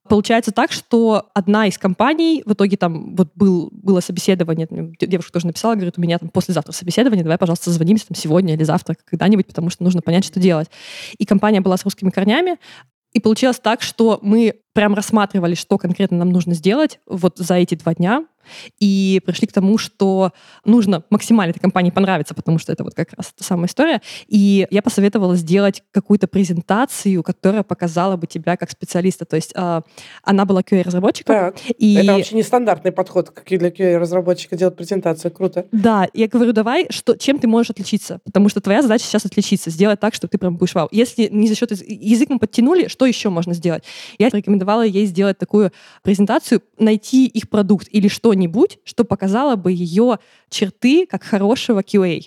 [0.10, 4.68] Получается так, что одна из компаний, в итоге там вот был, было собеседование,
[5.00, 8.64] девушка тоже написала, говорит, у меня там послезавтра собеседование, давай, пожалуйста, созвонимся там сегодня или
[8.64, 10.70] завтра когда-нибудь, потому что нужно понять, что делать.
[11.18, 12.58] И компания была с русскими корнями,
[13.14, 17.76] и получилось так, что мы прям рассматривали, что конкретно нам нужно сделать вот за эти
[17.76, 18.26] два дня,
[18.80, 20.32] и пришли к тому, что
[20.66, 24.02] нужно максимально этой компании понравиться, потому что это вот как раз та самая история.
[24.28, 29.26] И я посоветовала сделать какую-то презентацию, которая показала бы тебя как специалиста.
[29.26, 29.82] То есть э,
[30.24, 31.54] она была QA-разработчиком.
[31.78, 31.96] И...
[31.96, 35.32] Это вообще нестандартный подход как для QA-разработчика делать презентацию.
[35.32, 35.66] Круто.
[35.72, 38.20] Да, я говорю, давай, что, чем ты можешь отличиться?
[38.24, 40.88] Потому что твоя задача сейчас отличиться, сделать так, чтобы ты прям будешь вау.
[40.92, 43.84] Если не за счет язык мы подтянули, что еще можно сделать?
[44.18, 45.72] Я рекомендовала ей сделать такую
[46.04, 52.22] презентацию, найти их продукт или что что-нибудь, что показало бы ее черты как хорошего QA.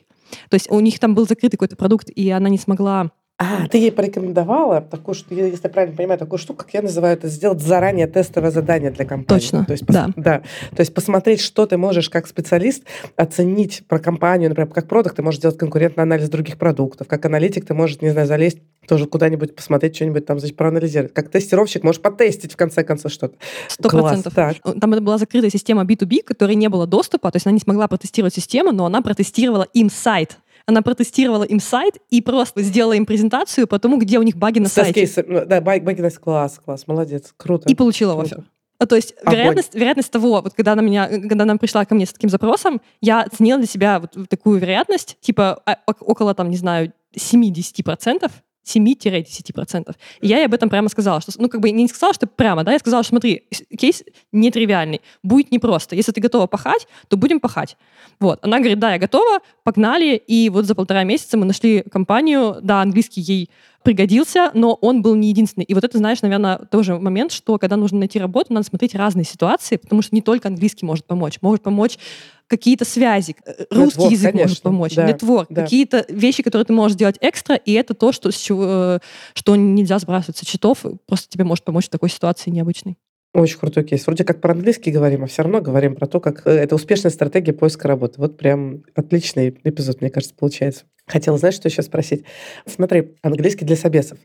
[0.48, 3.78] То есть у них там был закрытый какой-то продукт, и она не смогла а, ты
[3.78, 7.60] ей порекомендовала такую, что, если я правильно понимаю, такую штуку, как я называю это, сделать
[7.60, 9.40] заранее тестовое задание для компании.
[9.40, 10.10] Точно, То есть, да.
[10.14, 10.42] да.
[10.70, 12.84] То есть посмотреть, что ты можешь как специалист
[13.16, 17.66] оценить про компанию, например, как продукт, ты можешь сделать конкурентный анализ других продуктов, как аналитик
[17.66, 21.14] ты можешь, не знаю, залезть тоже куда-нибудь посмотреть, что-нибудь там, значит, проанализировать.
[21.14, 23.36] Как тестировщик можешь потестить, в конце концов, что-то.
[23.68, 24.34] Сто процентов.
[24.34, 27.88] Там это была закрытая система B2B, которой не было доступа, то есть она не смогла
[27.88, 33.04] протестировать систему, но она протестировала им сайт она протестировала им сайт и просто сделала им
[33.04, 35.06] презентацию по тому, где у них баги на сайте.
[35.26, 37.68] Ну, да, баги, на класс, класс, молодец, круто.
[37.68, 38.36] И получила круто.
[38.36, 38.44] офер.
[38.78, 42.06] А, то есть вероятность, вероятность того, вот когда она меня, когда она пришла ко мне
[42.06, 46.56] с таким запросом, я оценила для себя вот такую вероятность, типа а, около там, не
[46.56, 48.30] знаю, 7-10%,
[48.64, 49.94] 7-10%.
[50.20, 52.64] И я ей об этом прямо сказала, что, ну, как бы не сказала, что прямо,
[52.64, 53.44] да, я сказала, что смотри,
[53.78, 55.96] кейс нетривиальный, будет непросто.
[55.96, 57.76] Если ты готова пахать, то будем пахать.
[58.20, 58.38] Вот.
[58.42, 62.80] Она говорит, да, я готова, погнали, и вот за полтора месяца мы нашли компанию, да,
[62.82, 63.50] английский ей
[63.84, 65.64] пригодился, но он был не единственный.
[65.64, 69.24] И вот это, знаешь, наверное, тоже момент, что когда нужно найти работу, надо смотреть разные
[69.24, 71.38] ситуации, потому что не только английский может помочь.
[71.42, 71.98] Может помочь
[72.46, 74.48] какие-то связи, э, русский Network, язык конечно.
[74.48, 75.62] может помочь, да, нетворк, да.
[75.62, 78.98] какие-то вещи, которые ты можешь делать экстра, и это то, что, э,
[79.34, 82.96] что нельзя сбрасывать со счетов, просто тебе может помочь в такой ситуации необычной.
[83.34, 84.06] Очень крутой кейс.
[84.06, 87.52] Вроде как про-английский говорим, а все равно говорим про то, как э, это успешная стратегия
[87.52, 88.14] поиска работы.
[88.18, 90.84] Вот прям отличный эпизод, мне кажется, получается.
[91.08, 92.24] Хотела, знаешь, что еще спросить?
[92.64, 94.18] Смотри, английский для собесов.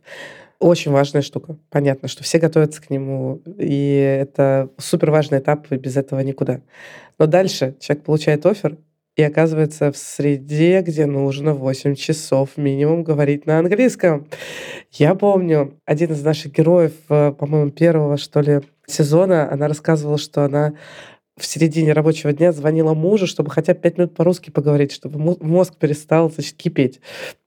[0.60, 1.58] Очень важная штука.
[1.72, 6.62] Понятно, что все готовятся к нему, и это супер важный этап, и без этого никуда.
[7.18, 8.78] Но дальше человек получает офер,
[9.20, 14.30] и оказывается в среде, где нужно 8 часов минимум говорить на английском.
[14.94, 20.46] Я помню, один из наших героев, э, по-моему, первого, что ли, сезона, она рассказывала, что
[20.46, 20.72] она
[21.40, 25.76] в середине рабочего дня звонила мужу, чтобы хотя бы пять минут по-русски поговорить, чтобы мозг
[25.76, 27.00] перестал значит, кипеть.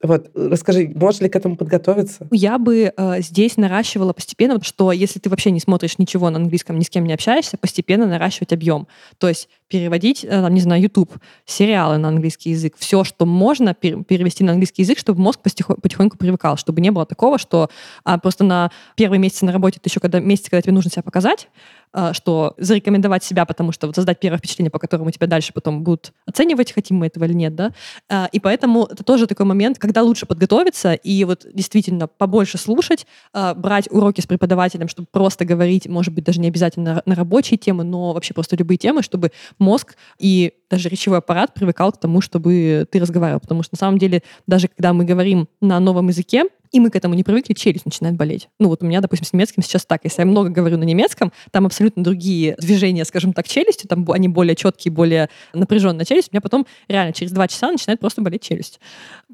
[0.02, 2.26] Вот, расскажи, можно ли к этому подготовиться?
[2.30, 6.78] Я бы э, здесь наращивала постепенно, что если ты вообще не смотришь ничего на английском,
[6.78, 8.88] ни с кем не общаешься, постепенно наращивать объем.
[9.18, 11.14] То есть переводить, э, там, не знаю, YouTube,
[11.46, 16.58] сериалы на английский язык, все, что можно перевести на английский язык, чтобы мозг потихоньку привыкал,
[16.58, 17.70] чтобы не было такого, что
[18.04, 21.02] а, просто на первые месяцы на работе, ты еще когда месяц, когда тебе нужно себя
[21.02, 21.48] показать,
[21.94, 25.82] а, что зарекомендовать себя, потому что вот создать первое впечатление, по которому тебя дальше потом
[25.82, 27.72] будут оценивать, хотим мы этого или нет, да,
[28.08, 33.06] а, и поэтому это тоже такой момент, когда лучше подготовиться и вот действительно побольше слушать,
[33.32, 37.85] брать уроки с преподавателем, чтобы просто говорить, может быть, даже не обязательно на рабочие темы,
[37.85, 39.30] но вообще просто любые темы, чтобы
[39.62, 43.98] мозг и даже речевой аппарат привыкал к тому, чтобы ты разговаривал, потому что на самом
[43.98, 47.85] деле даже когда мы говорим на новом языке, и мы к этому не привыкли, челюсть
[47.85, 48.48] начинает болеть.
[48.59, 50.01] Ну вот у меня, допустим, с немецким сейчас так.
[50.05, 54.29] Если я много говорю на немецком, там абсолютно другие движения, скажем так, челюстью, там они
[54.29, 56.31] более четкие, более напряженная челюсть.
[56.33, 58.81] У меня потом реально через два часа начинает просто болеть челюсть.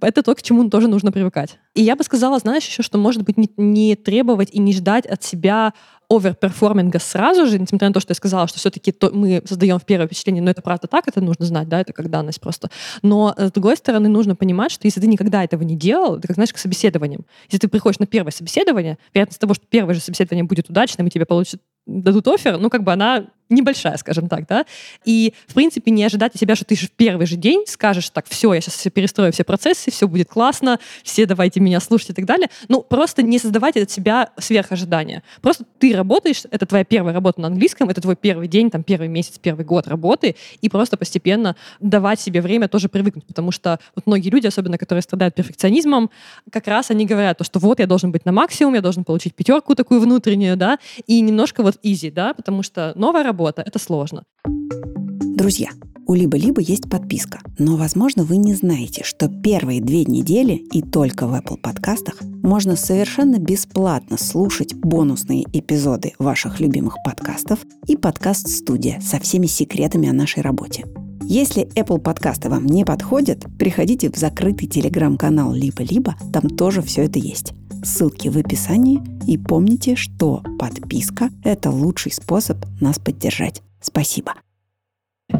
[0.01, 1.59] Это то, к чему тоже нужно привыкать.
[1.75, 5.07] И я бы сказала, знаешь, еще, что, может быть, не, не требовать и не ждать
[5.07, 5.73] от себя
[6.11, 10.07] оверперформинга сразу же, несмотря на то, что я сказала, что все-таки мы создаем в первое
[10.07, 12.71] впечатление, но это правда так, это нужно знать, да, это как данность просто.
[13.03, 16.27] Но, э, с другой стороны, нужно понимать, что если ты никогда этого не делал, это
[16.27, 17.27] как, знаешь, к собеседованиям.
[17.47, 21.11] Если ты приходишь на первое собеседование, вероятность того, что первое же собеседование будет удачным, и
[21.11, 24.67] тебе получат дадут офер, ну, как бы она небольшая, скажем так, да,
[25.05, 28.11] и, в принципе, не ожидать от себя, что ты же в первый же день скажешь,
[28.11, 32.11] так, все, я сейчас все перестрою все процессы, все будет классно, все давайте меня слушать
[32.11, 32.49] и так далее.
[32.69, 35.23] Ну, просто не создавать от себя сверхожидания.
[35.41, 39.09] Просто ты работаешь, это твоя первая работа на английском, это твой первый день, там, первый
[39.09, 44.07] месяц, первый год работы, и просто постепенно давать себе время тоже привыкнуть, потому что вот
[44.07, 46.11] многие люди, особенно которые страдают перфекционизмом,
[46.51, 49.35] как раз они говорят, то, что вот я должен быть на максимум, я должен получить
[49.35, 54.25] пятерку такую внутреннюю, да, и немножко вот easy, да, потому что новая работа— это сложно.
[54.45, 55.71] Друзья,
[56.09, 61.27] у Либо-Либо есть подписка, но, возможно, вы не знаете, что первые две недели и только
[61.27, 69.21] в Apple подкастах можно совершенно бесплатно слушать бонусные эпизоды ваших любимых подкастов и подкаст-студия со
[69.21, 70.87] всеми секретами о нашей работе.
[71.23, 77.19] Если Apple подкасты вам не подходят, приходите в закрытый телеграм-канал Либо-Либо, там тоже все это
[77.19, 77.53] есть.
[77.89, 79.01] Ссылки в описании.
[79.27, 83.63] И помните, что подписка– это лучший способ нас поддержать.
[83.81, 84.35] Спасибо.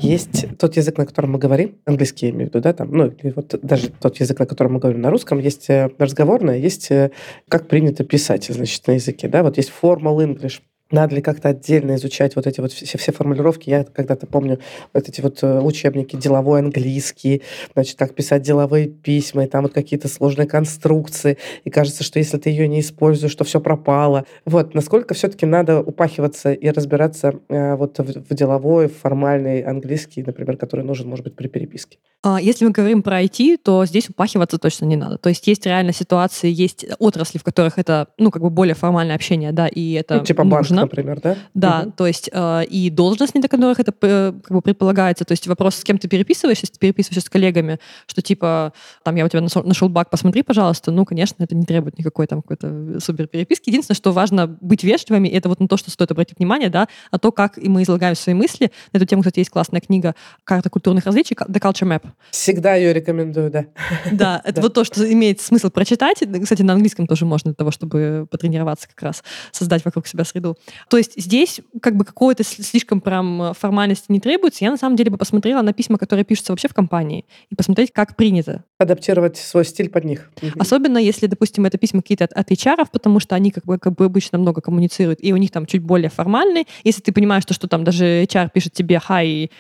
[0.01, 3.09] Есть тот язык, на котором мы говорим, английский я имею в виду, да, там, ну,
[3.09, 6.91] или вот даже тот язык, на котором мы говорим на русском, есть э, разговорное, есть
[6.91, 7.11] э,
[7.51, 11.97] как принято писать, значит, на языке, да, вот есть formal English, надо ли как-то отдельно
[11.97, 13.69] изучать вот эти вот все, все формулировки?
[13.69, 14.59] Я когда-то помню
[14.95, 17.43] вот эти вот э, учебники деловой английский,
[17.75, 21.37] значит, как писать деловые письма, и там вот какие-то сложные конструкции.
[21.65, 24.25] И кажется, что если ты ее не используешь, то все пропало.
[24.45, 30.57] Вот, насколько все-таки надо упахиваться и разбираться э, вот в, в деловой, формальный английский, например,
[30.57, 31.99] который нужен, может быть, при переписке?
[32.23, 35.19] А, если мы говорим про IT, то здесь упахиваться точно не надо.
[35.19, 39.15] То есть есть реально ситуации, есть отрасли, в которых это, ну, как бы более формальное
[39.15, 40.78] общение, да, и это ну, типа нужно.
[40.81, 41.37] Банк, например, да?
[41.55, 41.93] Да, угу.
[41.97, 45.25] то есть э, и должности, для которых это э, как бы предполагается.
[45.25, 49.17] То есть вопрос, с кем ты переписываешься, если ты переписываешься с коллегами, что типа, там,
[49.17, 50.91] я у тебя нашел, нашел баг, посмотри, пожалуйста.
[50.91, 53.69] Ну, конечно, это не требует никакой там какой-то супер переписки.
[53.69, 57.19] Единственное, что важно быть вежливыми, это вот на то, что стоит обратить внимание, да, а
[57.19, 58.71] то, как и мы излагаем свои мысли.
[58.93, 60.15] На эту тему, кстати, есть классная книга
[60.45, 62.05] «Карта культурных различий» The Culture Map.
[62.31, 63.67] Всегда ее рекомендую, да.
[64.13, 66.23] Да, это вот то, что имеет смысл прочитать.
[66.43, 70.57] Кстати, на английском тоже можно для того, чтобы потренироваться как раз, создать вокруг себя среду.
[70.89, 74.65] То есть здесь как бы какого-то слишком прям формальности не требуется.
[74.65, 77.93] Я на самом деле бы посмотрела на письма, которые пишутся вообще в компании, и посмотреть,
[77.93, 78.65] как принято.
[78.79, 80.31] Адаптировать свой стиль под них.
[80.59, 83.95] Особенно если, допустим, это письма какие-то от, от HR, потому что они как бы, как
[83.95, 86.65] бы обычно много коммуницируют, и у них там чуть более формальные.
[86.85, 89.51] Если ты понимаешь, что, что там даже HR пишет тебе «Hi,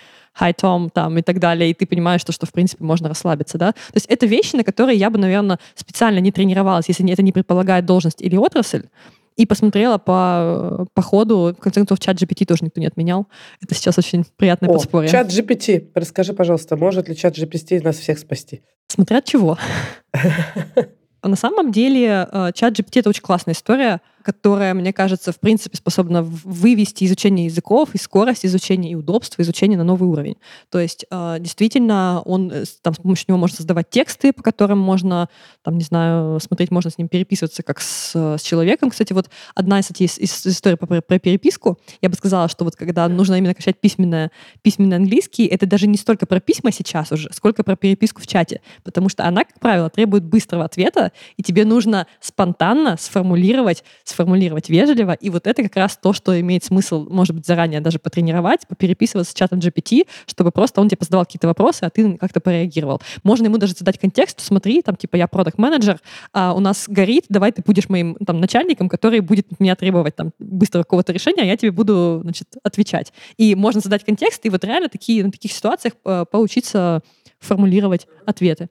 [0.40, 3.58] hi Tom там и так далее, и ты понимаешь, что, что в принципе можно расслабиться,
[3.58, 3.72] да.
[3.72, 7.32] То есть это вещи, на которые я бы, наверное, специально не тренировалась, если это не
[7.32, 8.84] предполагает должность или отрасль,
[9.38, 11.54] и посмотрела по, по ходу.
[11.56, 13.28] В конце концов, чат GPT тоже никто не отменял.
[13.62, 15.08] Это сейчас очень приятное О, подспорье.
[15.08, 15.90] Чат GPT.
[15.94, 18.62] Расскажи, пожалуйста, может ли чат GPT нас всех спасти?
[18.88, 19.56] Смотря от чего.
[21.22, 25.78] На самом деле, э, чат GPT— это очень классная история которая, мне кажется, в принципе
[25.78, 30.36] способна вывести изучение языков и скорость изучения, и удобство изучения на новый уровень.
[30.68, 34.80] То есть а, действительно он, э, там, с помощью него можно создавать тексты, по которым
[34.80, 35.30] можно,
[35.64, 38.90] там, не знаю, смотреть, можно с ним переписываться как с, с человеком.
[38.90, 42.76] Кстати, вот одна из, из, из историй про, про переписку, я бы сказала, что вот
[42.76, 47.30] когда нужно именно качать письменное, письменный английский, это даже не столько про письма сейчас уже,
[47.32, 51.64] сколько про переписку в чате, потому что она, как правило, требует быстрого ответа, и тебе
[51.64, 53.84] нужно спонтанно сформулировать
[54.18, 58.00] сформулировать вежливо, и вот это как раз то, что имеет смысл, может быть, заранее даже
[58.00, 62.40] потренировать, попереписываться с чатом GPT, чтобы просто он тебе задавал какие-то вопросы, а ты как-то
[62.40, 63.00] пореагировал.
[63.22, 66.00] Можно ему даже задать контекст, смотри, там, типа, я продукт менеджер
[66.32, 70.32] а у нас горит, давай ты будешь моим там начальником, который будет меня требовать там
[70.40, 73.12] быстрого какого-то решения, а я тебе буду, значит, отвечать.
[73.36, 77.02] И можно задать контекст, и вот реально такие, на таких ситуациях э, поучиться
[77.38, 78.68] формулировать ответы.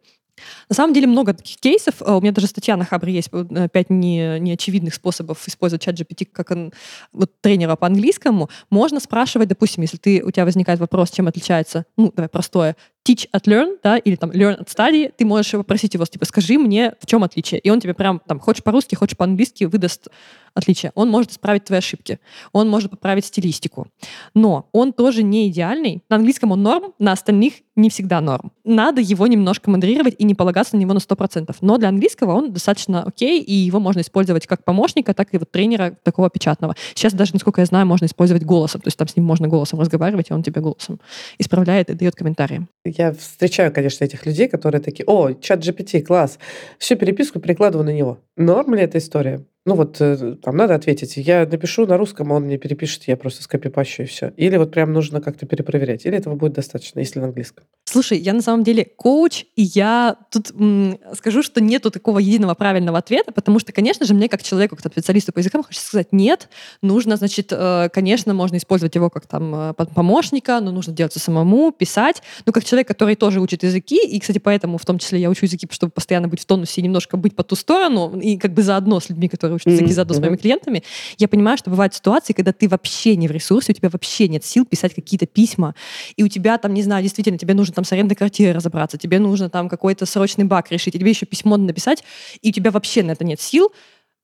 [0.69, 2.01] На самом деле много таких кейсов.
[2.01, 5.99] Э, у меня даже статья на Хабре есть, э, пять не, неочевидных способов использовать чат
[5.99, 6.73] GPT как он,
[7.11, 8.49] вот, тренера по английскому.
[8.69, 12.75] Можно спрашивать, допустим, если ты, у тебя возникает вопрос, чем отличается, ну, давай простое,
[13.07, 16.57] teach at learn, да, или там learn at study, ты можешь попросить его, типа, скажи
[16.57, 17.59] мне, в чем отличие.
[17.59, 20.09] И он тебе прям, там, хочешь по-русски, хочешь по-английски, выдаст
[20.53, 20.91] отличие.
[20.95, 22.19] Он может исправить твои ошибки,
[22.51, 23.87] он может поправить стилистику.
[24.33, 26.03] Но он тоже не идеальный.
[26.09, 28.51] На английском он норм, на остальных не всегда норм.
[28.63, 31.55] Надо его немножко модерировать и не полагаться на него на 100%.
[31.61, 35.49] Но для английского он достаточно окей, и его можно использовать как помощника, так и вот
[35.49, 36.75] тренера такого печатного.
[36.93, 38.81] Сейчас даже, насколько я знаю, можно использовать голосом.
[38.81, 40.99] То есть там с ним можно голосом разговаривать, и он тебе голосом
[41.39, 42.67] исправляет и дает комментарии.
[42.85, 46.39] Я встречаю, конечно, этих людей, которые такие, о, чат GPT, класс,
[46.77, 48.19] всю переписку перекладываю на него.
[48.35, 49.43] Норм ли эта история?
[49.67, 51.17] Ну вот э, там надо ответить.
[51.17, 54.31] Я напишу на русском, он мне перепишет, я просто скопипащу и все.
[54.37, 56.05] Или вот прям нужно как-то перепроверять.
[56.05, 57.65] Или этого будет достаточно, если на английском.
[57.89, 62.53] Слушай, я на самом деле коуч, и я тут м, скажу, что нету такого единого
[62.53, 66.11] правильного ответа, потому что, конечно же, мне как человеку, как специалисту по языкам, хочется сказать
[66.11, 66.49] нет.
[66.81, 71.21] Нужно, значит, э, конечно, можно использовать его как там э, помощника, но нужно делать все
[71.21, 72.21] самому, писать.
[72.45, 75.45] Но как человек, который тоже учит языки, и, кстати, поэтому в том числе я учу
[75.45, 78.63] языки, чтобы постоянно быть в тонусе и немножко быть по ту сторону, и как бы
[78.63, 80.83] заодно с людьми, которые учат языки, заодно с моими клиентами,
[81.19, 84.43] я понимаю, что бывают ситуации, когда ты вообще не в ресурсе, у тебя вообще нет
[84.43, 85.73] сил писать какие-то письма,
[86.17, 89.19] и у тебя там, не знаю, действительно, тебе нужно там с арендой квартиры разобраться, тебе
[89.19, 92.03] нужно там какой-то срочный баг решить, и тебе еще письмо написать,
[92.41, 93.71] и у тебя вообще на это нет сил,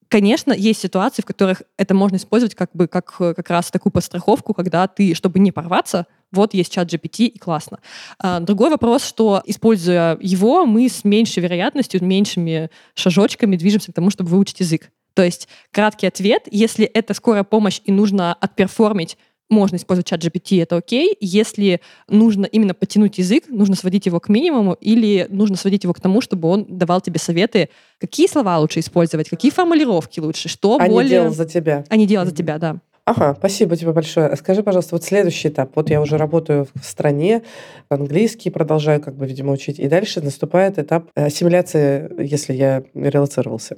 [0.09, 4.53] Конечно, есть ситуации, в которых это можно использовать как бы как, как раз такую подстраховку,
[4.53, 7.79] когда ты, чтобы не порваться, вот есть чат GPT, и классно.
[8.19, 14.11] А, другой вопрос, что, используя его, мы с меньшей вероятностью, меньшими шажочками движемся к тому,
[14.11, 14.91] чтобы выучить язык.
[15.15, 19.17] То есть краткий ответ, если это скорая помощь и нужно отперформить
[19.53, 21.15] можно использовать чат GPT, это окей.
[21.19, 26.01] Если нужно именно подтянуть язык, нужно сводить его к минимуму или нужно сводить его к
[26.01, 30.87] тому, чтобы он давал тебе советы, какие слова лучше использовать, какие формулировки лучше, что а
[30.87, 31.03] более...
[31.03, 31.85] не делал за тебя.
[31.89, 32.79] А не делал за тебя, да.
[33.05, 34.33] Ага, спасибо тебе большое.
[34.37, 35.75] Скажи, пожалуйста, вот следующий этап.
[35.75, 37.43] Вот я уже работаю в стране,
[37.89, 39.77] английский продолжаю, как бы, видимо, учить.
[39.77, 43.77] И дальше наступает этап ассимиляции, если я релацировался.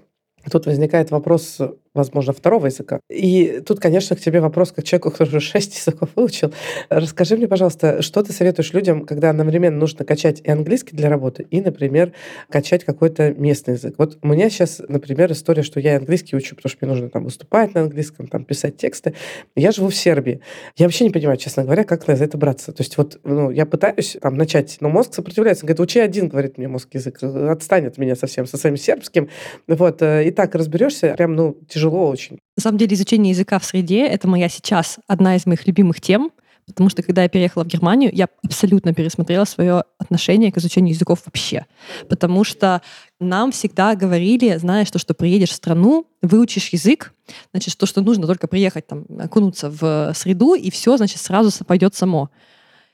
[0.52, 1.60] Тут возникает вопрос
[1.96, 3.00] возможно, второго языка.
[3.10, 6.54] И тут, конечно, к тебе вопрос, как человеку, который уже шесть языков выучил.
[6.90, 11.48] Расскажи мне, пожалуйста, что ты советуешь людям, когда одновременно нужно качать и английский для работы,
[11.50, 12.14] и, например,
[12.50, 13.96] качать какой-то местный язык.
[13.98, 17.24] Вот у меня сейчас, например, история, что я английский учу, потому что мне нужно там
[17.24, 19.14] выступать на английском, там писать тексты.
[19.56, 20.42] Я живу в Сербии.
[20.76, 22.72] Я вообще не понимаю, честно говоря, как за это браться.
[22.72, 25.66] То есть вот ну, я пытаюсь там начать, но мозг сопротивляется.
[25.66, 29.30] Он говорит, учи один, говорит мне мозг язык, отстань от меня совсем со своим сербским.
[29.68, 32.40] Вот, э, и так разберешься, прям, ну, тяжело тяжело очень.
[32.58, 36.32] На самом деле изучение языка в среде— это моя сейчас одна из моих любимых тем,
[36.66, 41.22] потому что когда я переехала в Германию, я абсолютно пересмотрела свое отношение к изучению языков
[41.26, 41.66] вообще.
[42.10, 42.82] Потому что
[43.20, 47.14] нам всегда говорили, знаешь, что, что приедешь в страну, выучишь язык,
[47.52, 51.94] значит, то, что нужно только приехать, там, окунуться в среду, и все, значит, сразу пойдет
[51.94, 52.32] само.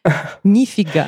[0.44, 1.08] Нифига.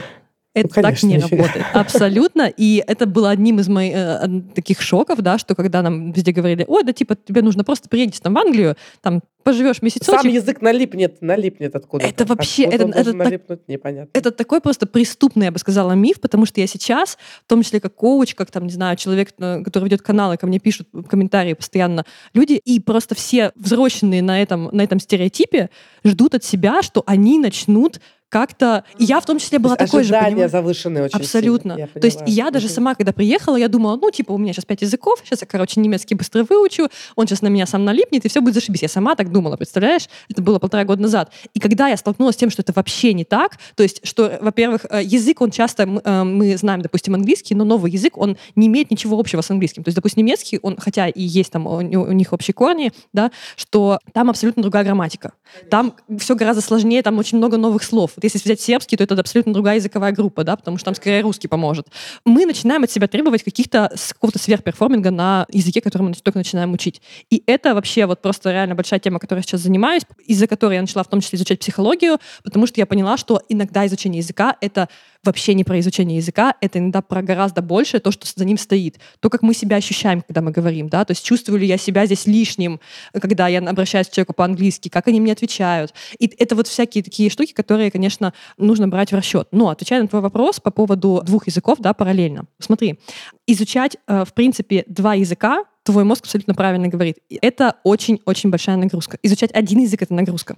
[0.55, 1.65] Это Ну, конечно, так не работает.
[1.73, 2.51] Абсолютно.
[2.55, 6.63] И это было одним из моих э, таких шоков, да, что когда нам везде говорили,
[6.67, 10.61] ой, да типа тебе нужно просто приедешь там в Англию, там поживешь месяцочек, Сам язык
[10.61, 14.09] налипнет, налипнет откуда Это вообще- Откуда это- это должен так- налипнуть, непонятно.
[14.13, 17.79] это такой просто преступный, я бы сказала, миф, потому что я сейчас, в том числе
[17.79, 21.53] как коуч, как там, не знаю, человек, э, который ведет каналы, ко мне пишут комментарии
[21.53, 25.69] постоянно люди, и просто все взросленные на этом, на этом стереотипе
[26.05, 27.99] ждут от себя, что они начнут
[28.33, 28.83] как-то...
[28.97, 30.49] И я в том числе была То такой же, понимаешь?
[30.49, 31.75] завышены очень Абсолютно.
[31.75, 34.65] сильно, То есть я даже сама, когда приехала, я думала, ну, типа, у меня сейчас
[34.65, 38.29] пять языков, сейчас я, короче, немецкий быстро выучу, он сейчас на меня сам налипнет, и
[38.29, 38.81] все будет зашибись.
[38.81, 40.09] Я сама так думала, представляешь?
[40.31, 41.31] Это было полтора года назад.
[41.53, 44.87] И когда я столкнулась с тем, что это вообще не так, то есть, что, во-первых,
[44.89, 48.89] э, язык, он часто, э, мы знаем, допустим, английский, но новый язык, он не имеет
[48.89, 49.83] ничего общего с английским.
[49.83, 53.99] То есть, допустим, немецкий, он, хотя и есть там у них общие корни, да, что
[54.11, 55.33] там абсолютно другая грамматика.
[55.69, 58.11] Там все гораздо сложнее, там очень много новых слов.
[58.23, 61.21] Вот если взять сербский, то это абсолютно другая языковая группа, да, потому что там скорее
[61.21, 61.87] русский поможет.
[62.23, 67.01] Мы начинаем от себя требовать каких-то какого-то сверхперформинга на языке, который мы только начинаем учить.
[67.29, 70.81] И это вообще вот просто реально большая тема, которой я сейчас занимаюсь, из-за которой я
[70.81, 74.87] начала в том числе изучать психологию, потому что я поняла, что иногда изучение языка— это
[75.23, 78.99] вообще не про изучение языка, это иногда про гораздо больше то, что за ним стоит.
[79.19, 82.05] То, как мы себя ощущаем, когда мы говорим, да, то есть чувствую ли я себя
[82.05, 82.79] здесь лишним,
[83.13, 85.93] когда я обращаюсь к человеку по-английски, как они мне отвечают.
[86.19, 89.47] И это вот всякие такие штуки, которые, конечно, нужно брать в расчет.
[89.51, 92.45] Но отвечая на твой вопрос по поводу двух языков, да, параллельно.
[92.59, 92.99] Смотри,
[93.47, 97.17] изучать, э, в принципе, два языка, твой мозг абсолютно правильно говорит.
[97.41, 99.17] Это очень-очень большая нагрузка.
[99.21, 100.57] Изучать один язык— это нагрузка.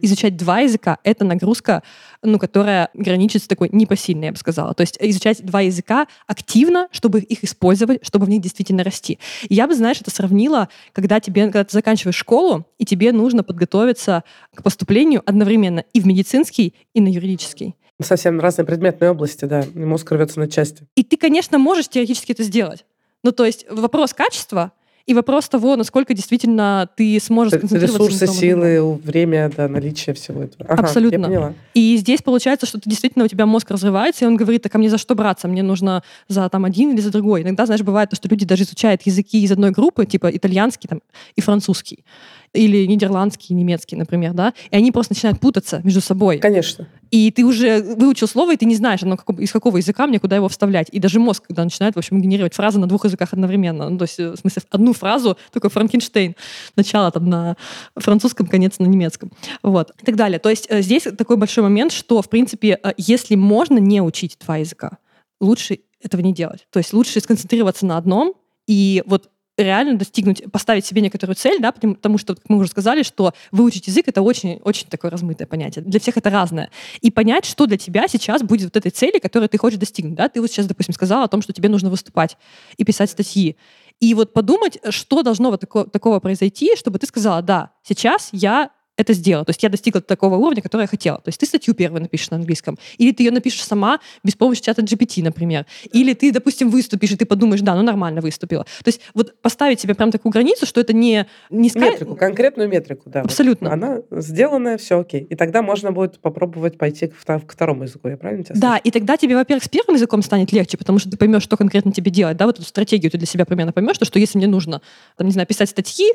[0.00, 1.82] Изучать два языка— это нагрузка,
[2.22, 4.74] ну, которая граничит с такой непосильной, я бы сказала.
[4.74, 9.18] То есть изучать два языка активно, чтобы их использовать, чтобы в них действительно расти.
[9.48, 13.42] И я бы, знаешь, это сравнила, когда тебе, когда ты заканчиваешь школу, и тебе нужно
[13.44, 14.24] подготовиться
[14.54, 17.76] к поступлению одновременно и в медицинский, и на юридический.
[18.02, 19.64] Совсем разные предметные области, да.
[19.74, 20.86] Мозг рвется на части.
[20.96, 22.84] И ты, конечно, можешь теоретически это сделать.
[23.22, 24.72] Ну, то есть вопрос качества
[25.06, 30.14] и вопрос того, насколько действительно ты сможешь сконцентрироваться на Ресурсы, том силы, время, да, наличие
[30.14, 30.68] всего этого.
[30.68, 31.54] Ага, Абсолютно.
[31.74, 34.78] И здесь получается, что ты действительно у тебя мозг развивается, и он говорит, так а
[34.78, 35.46] мне за что браться?
[35.46, 37.42] Мне нужно за там один или за другой.
[37.42, 41.00] Иногда, знаешь, бывает то, что люди даже изучают языки из одной группы, типа итальянский там,
[41.36, 42.04] и французский,
[42.52, 46.38] или нидерландский, немецкий, например, да, и они просто начинают путаться между собой.
[46.38, 46.88] Конечно.
[47.10, 50.18] И ты уже выучил слово, и ты не знаешь, оно какого- из какого языка мне
[50.18, 50.88] куда его вставлять.
[50.90, 53.88] И даже мозг, когда начинает, в общем, генерировать фразы на двух языках одновременно.
[53.88, 56.34] Ну, то есть, э, в смысле, одну фразу, такой Франкенштейн.
[56.74, 57.56] Начало там на
[57.96, 59.30] французском, конец на немецком.
[59.62, 59.92] Вот.
[60.02, 60.38] И так далее.
[60.38, 64.36] То есть э, здесь такой большой момент, что, в принципе, э, если можно не учить
[64.44, 64.98] два языка,
[65.40, 66.66] лучше этого не делать.
[66.70, 68.34] То есть лучше сконцентрироваться на одном,
[68.66, 73.32] и вот реально достигнуть, поставить себе некоторую цель, да, потому, что, мы уже сказали, что
[73.52, 75.84] выучить язык— это очень, очень такое размытое понятие.
[75.84, 76.70] Для всех это разное.
[77.00, 80.14] И понять, что для тебя сейчас будет вот этой цели, которую ты хочешь достигнуть.
[80.14, 80.28] Да?
[80.28, 82.36] Ты вот сейчас, допустим, сказала о том, что тебе нужно выступать
[82.76, 83.56] и писать статьи.
[83.98, 88.70] И вот подумать, что должно вот тако- такого произойти, чтобы ты сказала, да, сейчас я
[88.96, 89.44] это сделала.
[89.44, 91.18] То есть я достигла такого уровня, который я хотела.
[91.18, 94.62] То есть ты статью первую напишешь на английском, или ты ее напишешь сама без помощи
[94.62, 95.66] чата GPT, например.
[95.92, 98.64] Или ты, допустим, выступишь, и ты подумаешь, да, ну нормально выступила.
[98.64, 101.26] То есть вот поставить себе прям такую границу, что это не...
[101.50, 103.20] не ска- Метрику, конкретную метрику, да.
[103.20, 103.26] вот.
[103.26, 103.72] Абсолютно.
[103.72, 105.22] Она сделанная, все окей.
[105.22, 108.90] И тогда можно будет попробовать пойти к, к второму языку, я правильно тебя Да, и
[108.90, 112.10] тогда тебе, во-первых, с первым языком станет легче, потому что ты поймешь, что конкретно тебе
[112.10, 114.80] делать, да, вот эту стратегию ты для себя примерно поймешь, то, что если мне нужно,
[115.16, 116.12] там, не знаю, писать статьи,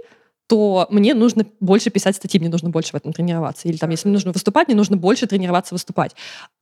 [0.52, 3.70] то мне нужно больше писать статьи, мне нужно больше в этом тренироваться.
[3.70, 6.14] Или там, если мне нужно выступать, мне нужно больше тренироваться выступать.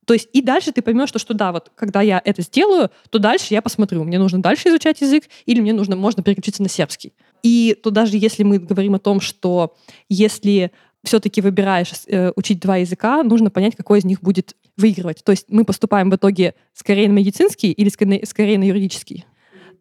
[0.06, 3.18] То есть и дальше ты поймешь, что, что да, вот когда я это сделаю, то
[3.18, 7.14] дальше я посмотрю, мне нужно дальше изучать язык или мне нужно, можно переключиться на сербский.
[7.42, 9.76] И то даже если мы говорим о том, что
[10.08, 10.72] если
[11.04, 15.24] все-таки выбираешь э, учить два языка, нужно понять, какой из них будет выигрывать.
[15.24, 19.26] То есть мы поступаем в итоге скорее на медицинский или скорее скорее на юридический.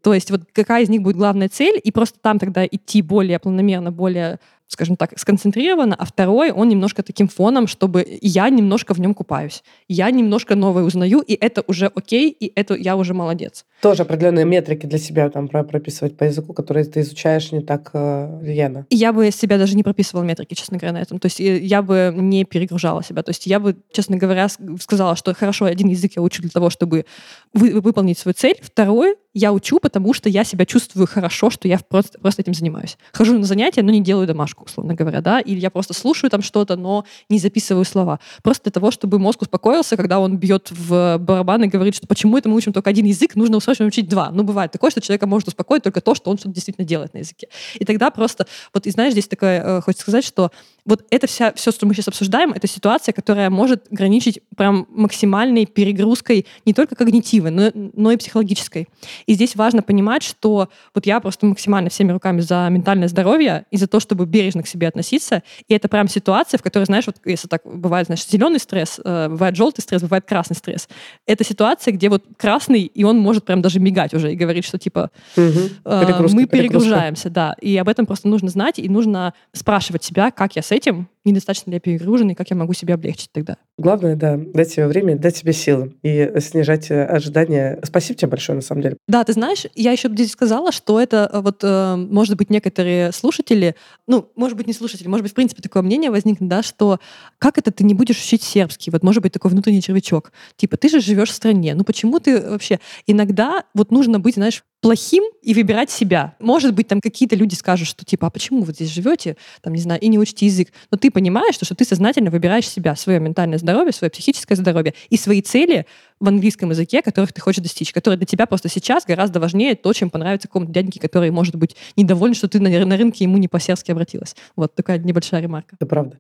[0.02, 3.38] То есть вот какая из них будет главная цель, и просто там тогда идти более
[3.38, 4.38] планомерно, более,
[4.68, 9.64] скажем так, сконцентрированно, а второй, он немножко таким фоном, чтобы я немножко в нем купаюсь.
[9.88, 13.64] Я немножко новое узнаю, и это уже окей, и это я уже молодец.
[13.80, 17.90] Тоже определенные метрики для себя там про- прописывать по языку, которые ты изучаешь не так
[17.94, 18.86] э, рьяно.
[18.90, 21.18] Я бы себя даже не прописывала метрики, честно говоря, на этом.
[21.18, 23.22] То есть э, я бы не перегружала себя.
[23.22, 24.48] То есть я бы, честно говоря,
[24.80, 27.06] сказала, что хорошо, один язык я учу для того, чтобы
[27.54, 28.56] вы- выполнить свою цель.
[28.60, 32.98] Второй я учу, потому что я себя чувствую хорошо, что я просто, просто этим занимаюсь.
[33.12, 34.57] Хожу на занятия, но не делаю домашку.
[34.58, 38.18] Дорожку, условно говоря, да, или я просто слушаю там что-то, но не записываю слова.
[38.42, 42.36] Просто для того, чтобы мозг успокоился, когда он бьет в барабан и говорит, что почему
[42.36, 44.30] это мы учим только один язык, нужно срочно учить два.
[44.30, 47.18] Ну, бывает такое, что человека может успокоить только то, что он что-то действительно делает на
[47.18, 47.48] языке.
[47.74, 50.50] И тогда просто, вот, и знаешь, здесь такое, э, хочется сказать, что
[50.84, 55.66] вот это вся, все, что мы сейчас обсуждаем, это ситуация, которая может граничить прям максимальной
[55.66, 58.88] перегрузкой не только когнитивной, но, но и психологической.
[59.26, 63.76] И здесь важно понимать, что вот я просто максимально всеми руками за ментальное здоровье и
[63.76, 65.42] за то, чтобы бережно к себе относиться.
[65.68, 69.28] И это прям ситуация, в которой, знаешь, вот если так бывает, знаешь, зеленый стресс, э,
[69.28, 70.88] бывает желтый стресс, бывает красный стресс.
[71.26, 74.78] Это ситуация, где вот красный, и он может прям даже мигать уже и говорить, что
[74.78, 75.60] типа угу.
[75.84, 77.54] э, мы перегружаемся, да.
[77.60, 81.70] И об этом просто нужно знать, и нужно спрашивать себя, как я с этим, недостаточно
[81.70, 83.56] ли я перегружен, и как я могу себе облегчить тогда.
[83.76, 87.78] Главное, да, дать себе время, дать себе силы и снижать э, ожидания.
[87.84, 88.96] Спасибо тебе большое, на самом деле.
[89.06, 93.12] Да, ты знаешь, я еще здесь сказала, что это э, вот, э, может быть, некоторые
[93.12, 93.74] слушатели,
[94.06, 96.98] ну, может быть, не слушатели, может быть, в принципе, такое мнение возникнет, да, что
[97.38, 98.90] как это ты не будешь учить сербский?
[98.90, 100.32] Вот, может быть, такой внутренний червячок.
[100.56, 102.80] Типа, ты же живешь в стране, ну почему ты вообще...
[103.06, 106.36] Иногда вот нужно быть, знаешь, плохим и выбирать себя.
[106.38, 109.80] Может быть, там какие-то люди скажут, что типа, а почему вы здесь живете, там, не
[109.80, 110.68] знаю, и не учите язык.
[110.90, 114.94] Но ты понимаешь, что, что ты сознательно выбираешь себя, свое ментальное здоровье, свое психическое здоровье
[115.10, 115.86] и свои цели
[116.20, 119.92] в английском языке, которых ты хочешь достичь, которые для тебя просто сейчас гораздо важнее то,
[119.92, 123.48] чем понравится какому-то дяденьке, который, может быть, недоволен, что ты на, на рынке ему не
[123.48, 124.36] по-серски обратилась.
[124.56, 125.76] Вот такая небольшая ремарка.
[125.76, 126.18] Это правда.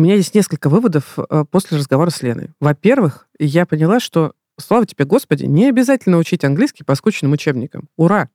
[0.00, 2.50] Меня есть несколько выводов э, после разговора с Леной.
[2.60, 7.88] Во-первых, я поняла, что, слава тебе, Господи, не обязательно учить английский по скучным учебникам.
[7.96, 8.28] Ура!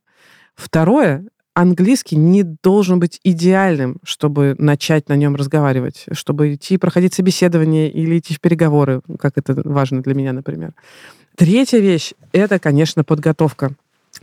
[0.56, 7.90] Второе, английский не должен быть идеальным, чтобы начать на нем разговаривать, чтобы идти проходить собеседование
[7.90, 10.74] или идти в переговоры, как это важно для меня, например.
[11.36, 13.76] Третья вещь— это, конечно, подготовка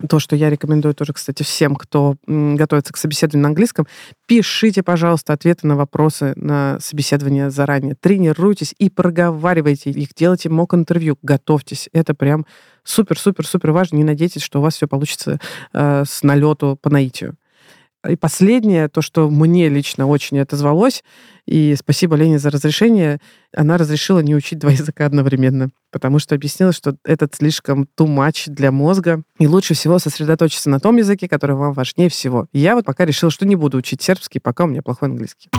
[0.08, 3.86] то, что я рекомендую тоже, кстати, всем, кто готовится к собеседованию на английском,
[4.26, 7.94] пишите, пожалуйста, ответы на вопросы на собеседование заранее.
[7.94, 11.88] Тренируйтесь и проговаривайте их, делайте мок-интервью, готовьтесь.
[11.92, 12.46] Это прям
[12.84, 13.96] супер-супер-супер важно.
[13.96, 15.38] Не надейтесь, что у вас все получится
[15.72, 17.36] э, с налету по наитию.
[18.08, 21.04] И последнее, то, что мне лично очень отозвалось,
[21.46, 23.20] и спасибо Лене за разрешение,
[23.54, 28.48] она разрешила не учить два языка одновременно, потому что объяснила, что этот слишком too much
[28.48, 32.48] для мозга, и лучше всего сосредоточиться на том языке, который вам важнее всего.
[32.52, 35.50] Я вот пока решила, что не буду учить сербский, пока у меня плохой английский.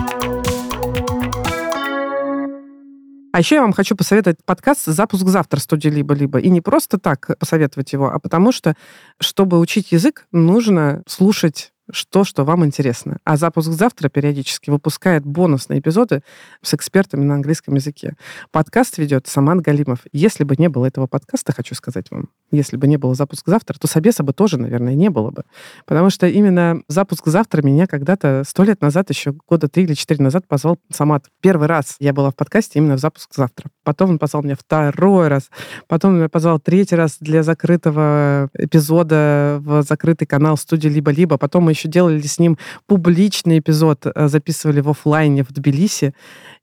[3.34, 6.38] А еще я вам хочу посоветовать подкаст «Запуск завтра» студии «Либо-либо».
[6.38, 8.76] И не просто так посоветовать его, а потому что,
[9.18, 13.18] чтобы учить язык, нужно слушать что, что вам интересно.
[13.24, 16.22] А «Запуск завтра» периодически выпускает бонусные эпизоды
[16.62, 18.16] с экспертами на английском языке.
[18.50, 20.00] Подкаст ведет Саман Галимов.
[20.12, 23.78] Если бы не было этого подкаста, хочу сказать вам, если бы не было «Запуск завтра»,
[23.78, 25.44] то Собеса бы тоже, наверное, не было бы.
[25.86, 30.22] Потому что именно «Запуск завтра» меня когда-то сто лет назад, еще года три или четыре
[30.22, 31.26] назад позвал Самат.
[31.40, 33.70] Первый раз я была в подкасте именно в «Запуск завтра».
[33.84, 35.50] Потом он позвал меня второй раз.
[35.86, 41.38] Потом он меня позвал третий раз для закрытого эпизода в закрытый канал студии «Либо-либо».
[41.38, 46.14] Потом мы еще делали с ним публичный эпизод, э, записывали в офлайне в Тбилиси.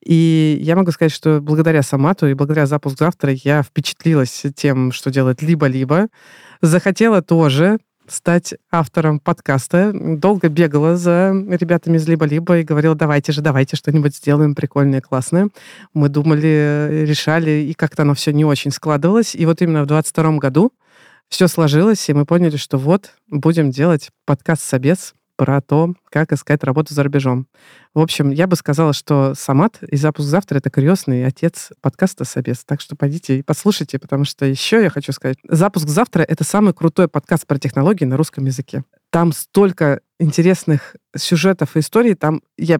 [0.03, 5.11] И я могу сказать, что благодаря Самату и благодаря запуск завтра я впечатлилась тем, что
[5.11, 6.07] делает либо-либо.
[6.61, 7.77] Захотела тоже
[8.11, 9.91] стать автором подкаста.
[9.93, 15.49] Долго бегала за ребятами из «Либо-либо» и говорила, давайте же, давайте что-нибудь сделаем прикольное, классное.
[15.93, 19.35] Мы думали, решали, и как-то оно все не очень складывалось.
[19.35, 20.71] И вот именно в 22 году
[21.29, 26.63] все сложилось, и мы поняли, что вот, будем делать подкаст «Собес», про то, как искать
[26.63, 27.47] работу за рубежом.
[27.95, 32.63] В общем, я бы сказала, что Самат и «Запуск завтра»— это крестный отец подкаста «Собес».
[32.63, 36.75] Так что пойдите и послушайте, потому что еще я хочу сказать, «Запуск завтра»— это самый
[36.75, 38.83] крутой подкаст про технологии на русском языке.
[39.09, 42.79] Там столько интересных сюжетов и историй, там я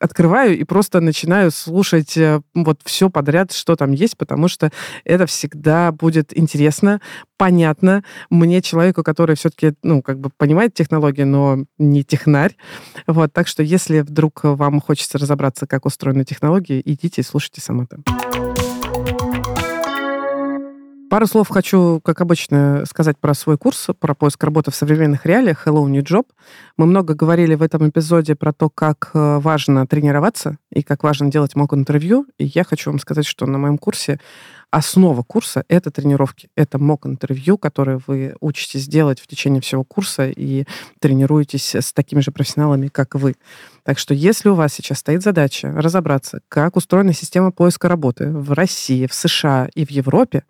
[0.00, 4.70] открываю и просто начинаю слушать э, вот все подряд, что там есть, потому что
[5.04, 7.00] это всегда будет интересно,
[7.36, 12.56] понятно мне, человеку, который все-таки, ну, как бы понимает технологии, но не технарь.
[13.06, 18.04] Вот, так что если вдруг вам хочется разобраться, как устроены технологии, идите и слушайте там.
[21.10, 25.66] Пару слов хочу, как обычно, сказать про свой курс, про поиск работы в современных реалиях
[25.66, 26.24] Hello New Job.
[26.76, 31.28] Мы много говорили в этом эпизоде про то, как э, важно тренироваться и как важно
[31.28, 32.26] делать мок-интервью.
[32.38, 34.20] И я хочу вам сказать, что на моем курсе
[34.70, 36.48] основа курса— это тренировки.
[36.56, 40.64] Это мок-интервью, которые вы учитесь делать в течение всего курса и
[41.00, 43.34] тренируетесь с такими же профессионалами, как вы.
[43.82, 48.52] Так что если у вас сейчас стоит задача разобраться, как устроена система поиска работы в
[48.52, 50.44] России, в США и в Европе,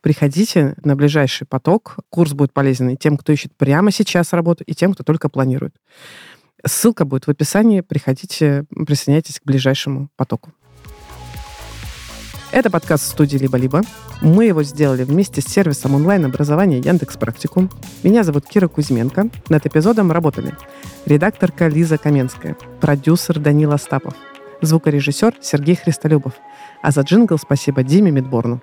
[0.00, 1.96] приходите на ближайший поток.
[2.08, 5.74] Курс будет полезен и тем, кто ищет прямо сейчас работу, и тем, кто только планирует.
[6.66, 7.80] Ссылка будет в описании.
[7.80, 10.52] Приходите, присоединяйтесь к ближайшему потоку.
[12.52, 13.82] Это подкаст студии «Либо-либо».
[14.20, 17.70] Мы его сделали вместе с сервисом онлайн-образования Яндекс Практикум.
[18.02, 19.28] Меня зовут Кира Кузьменко.
[19.48, 20.56] Над эпизодом работали
[21.06, 24.14] редакторка Лиза Каменская, продюсер Данила Стапов,
[24.62, 26.32] звукорежиссер Сергей Христолюбов.
[26.82, 28.60] А за джингл спасибо Диме Медборну.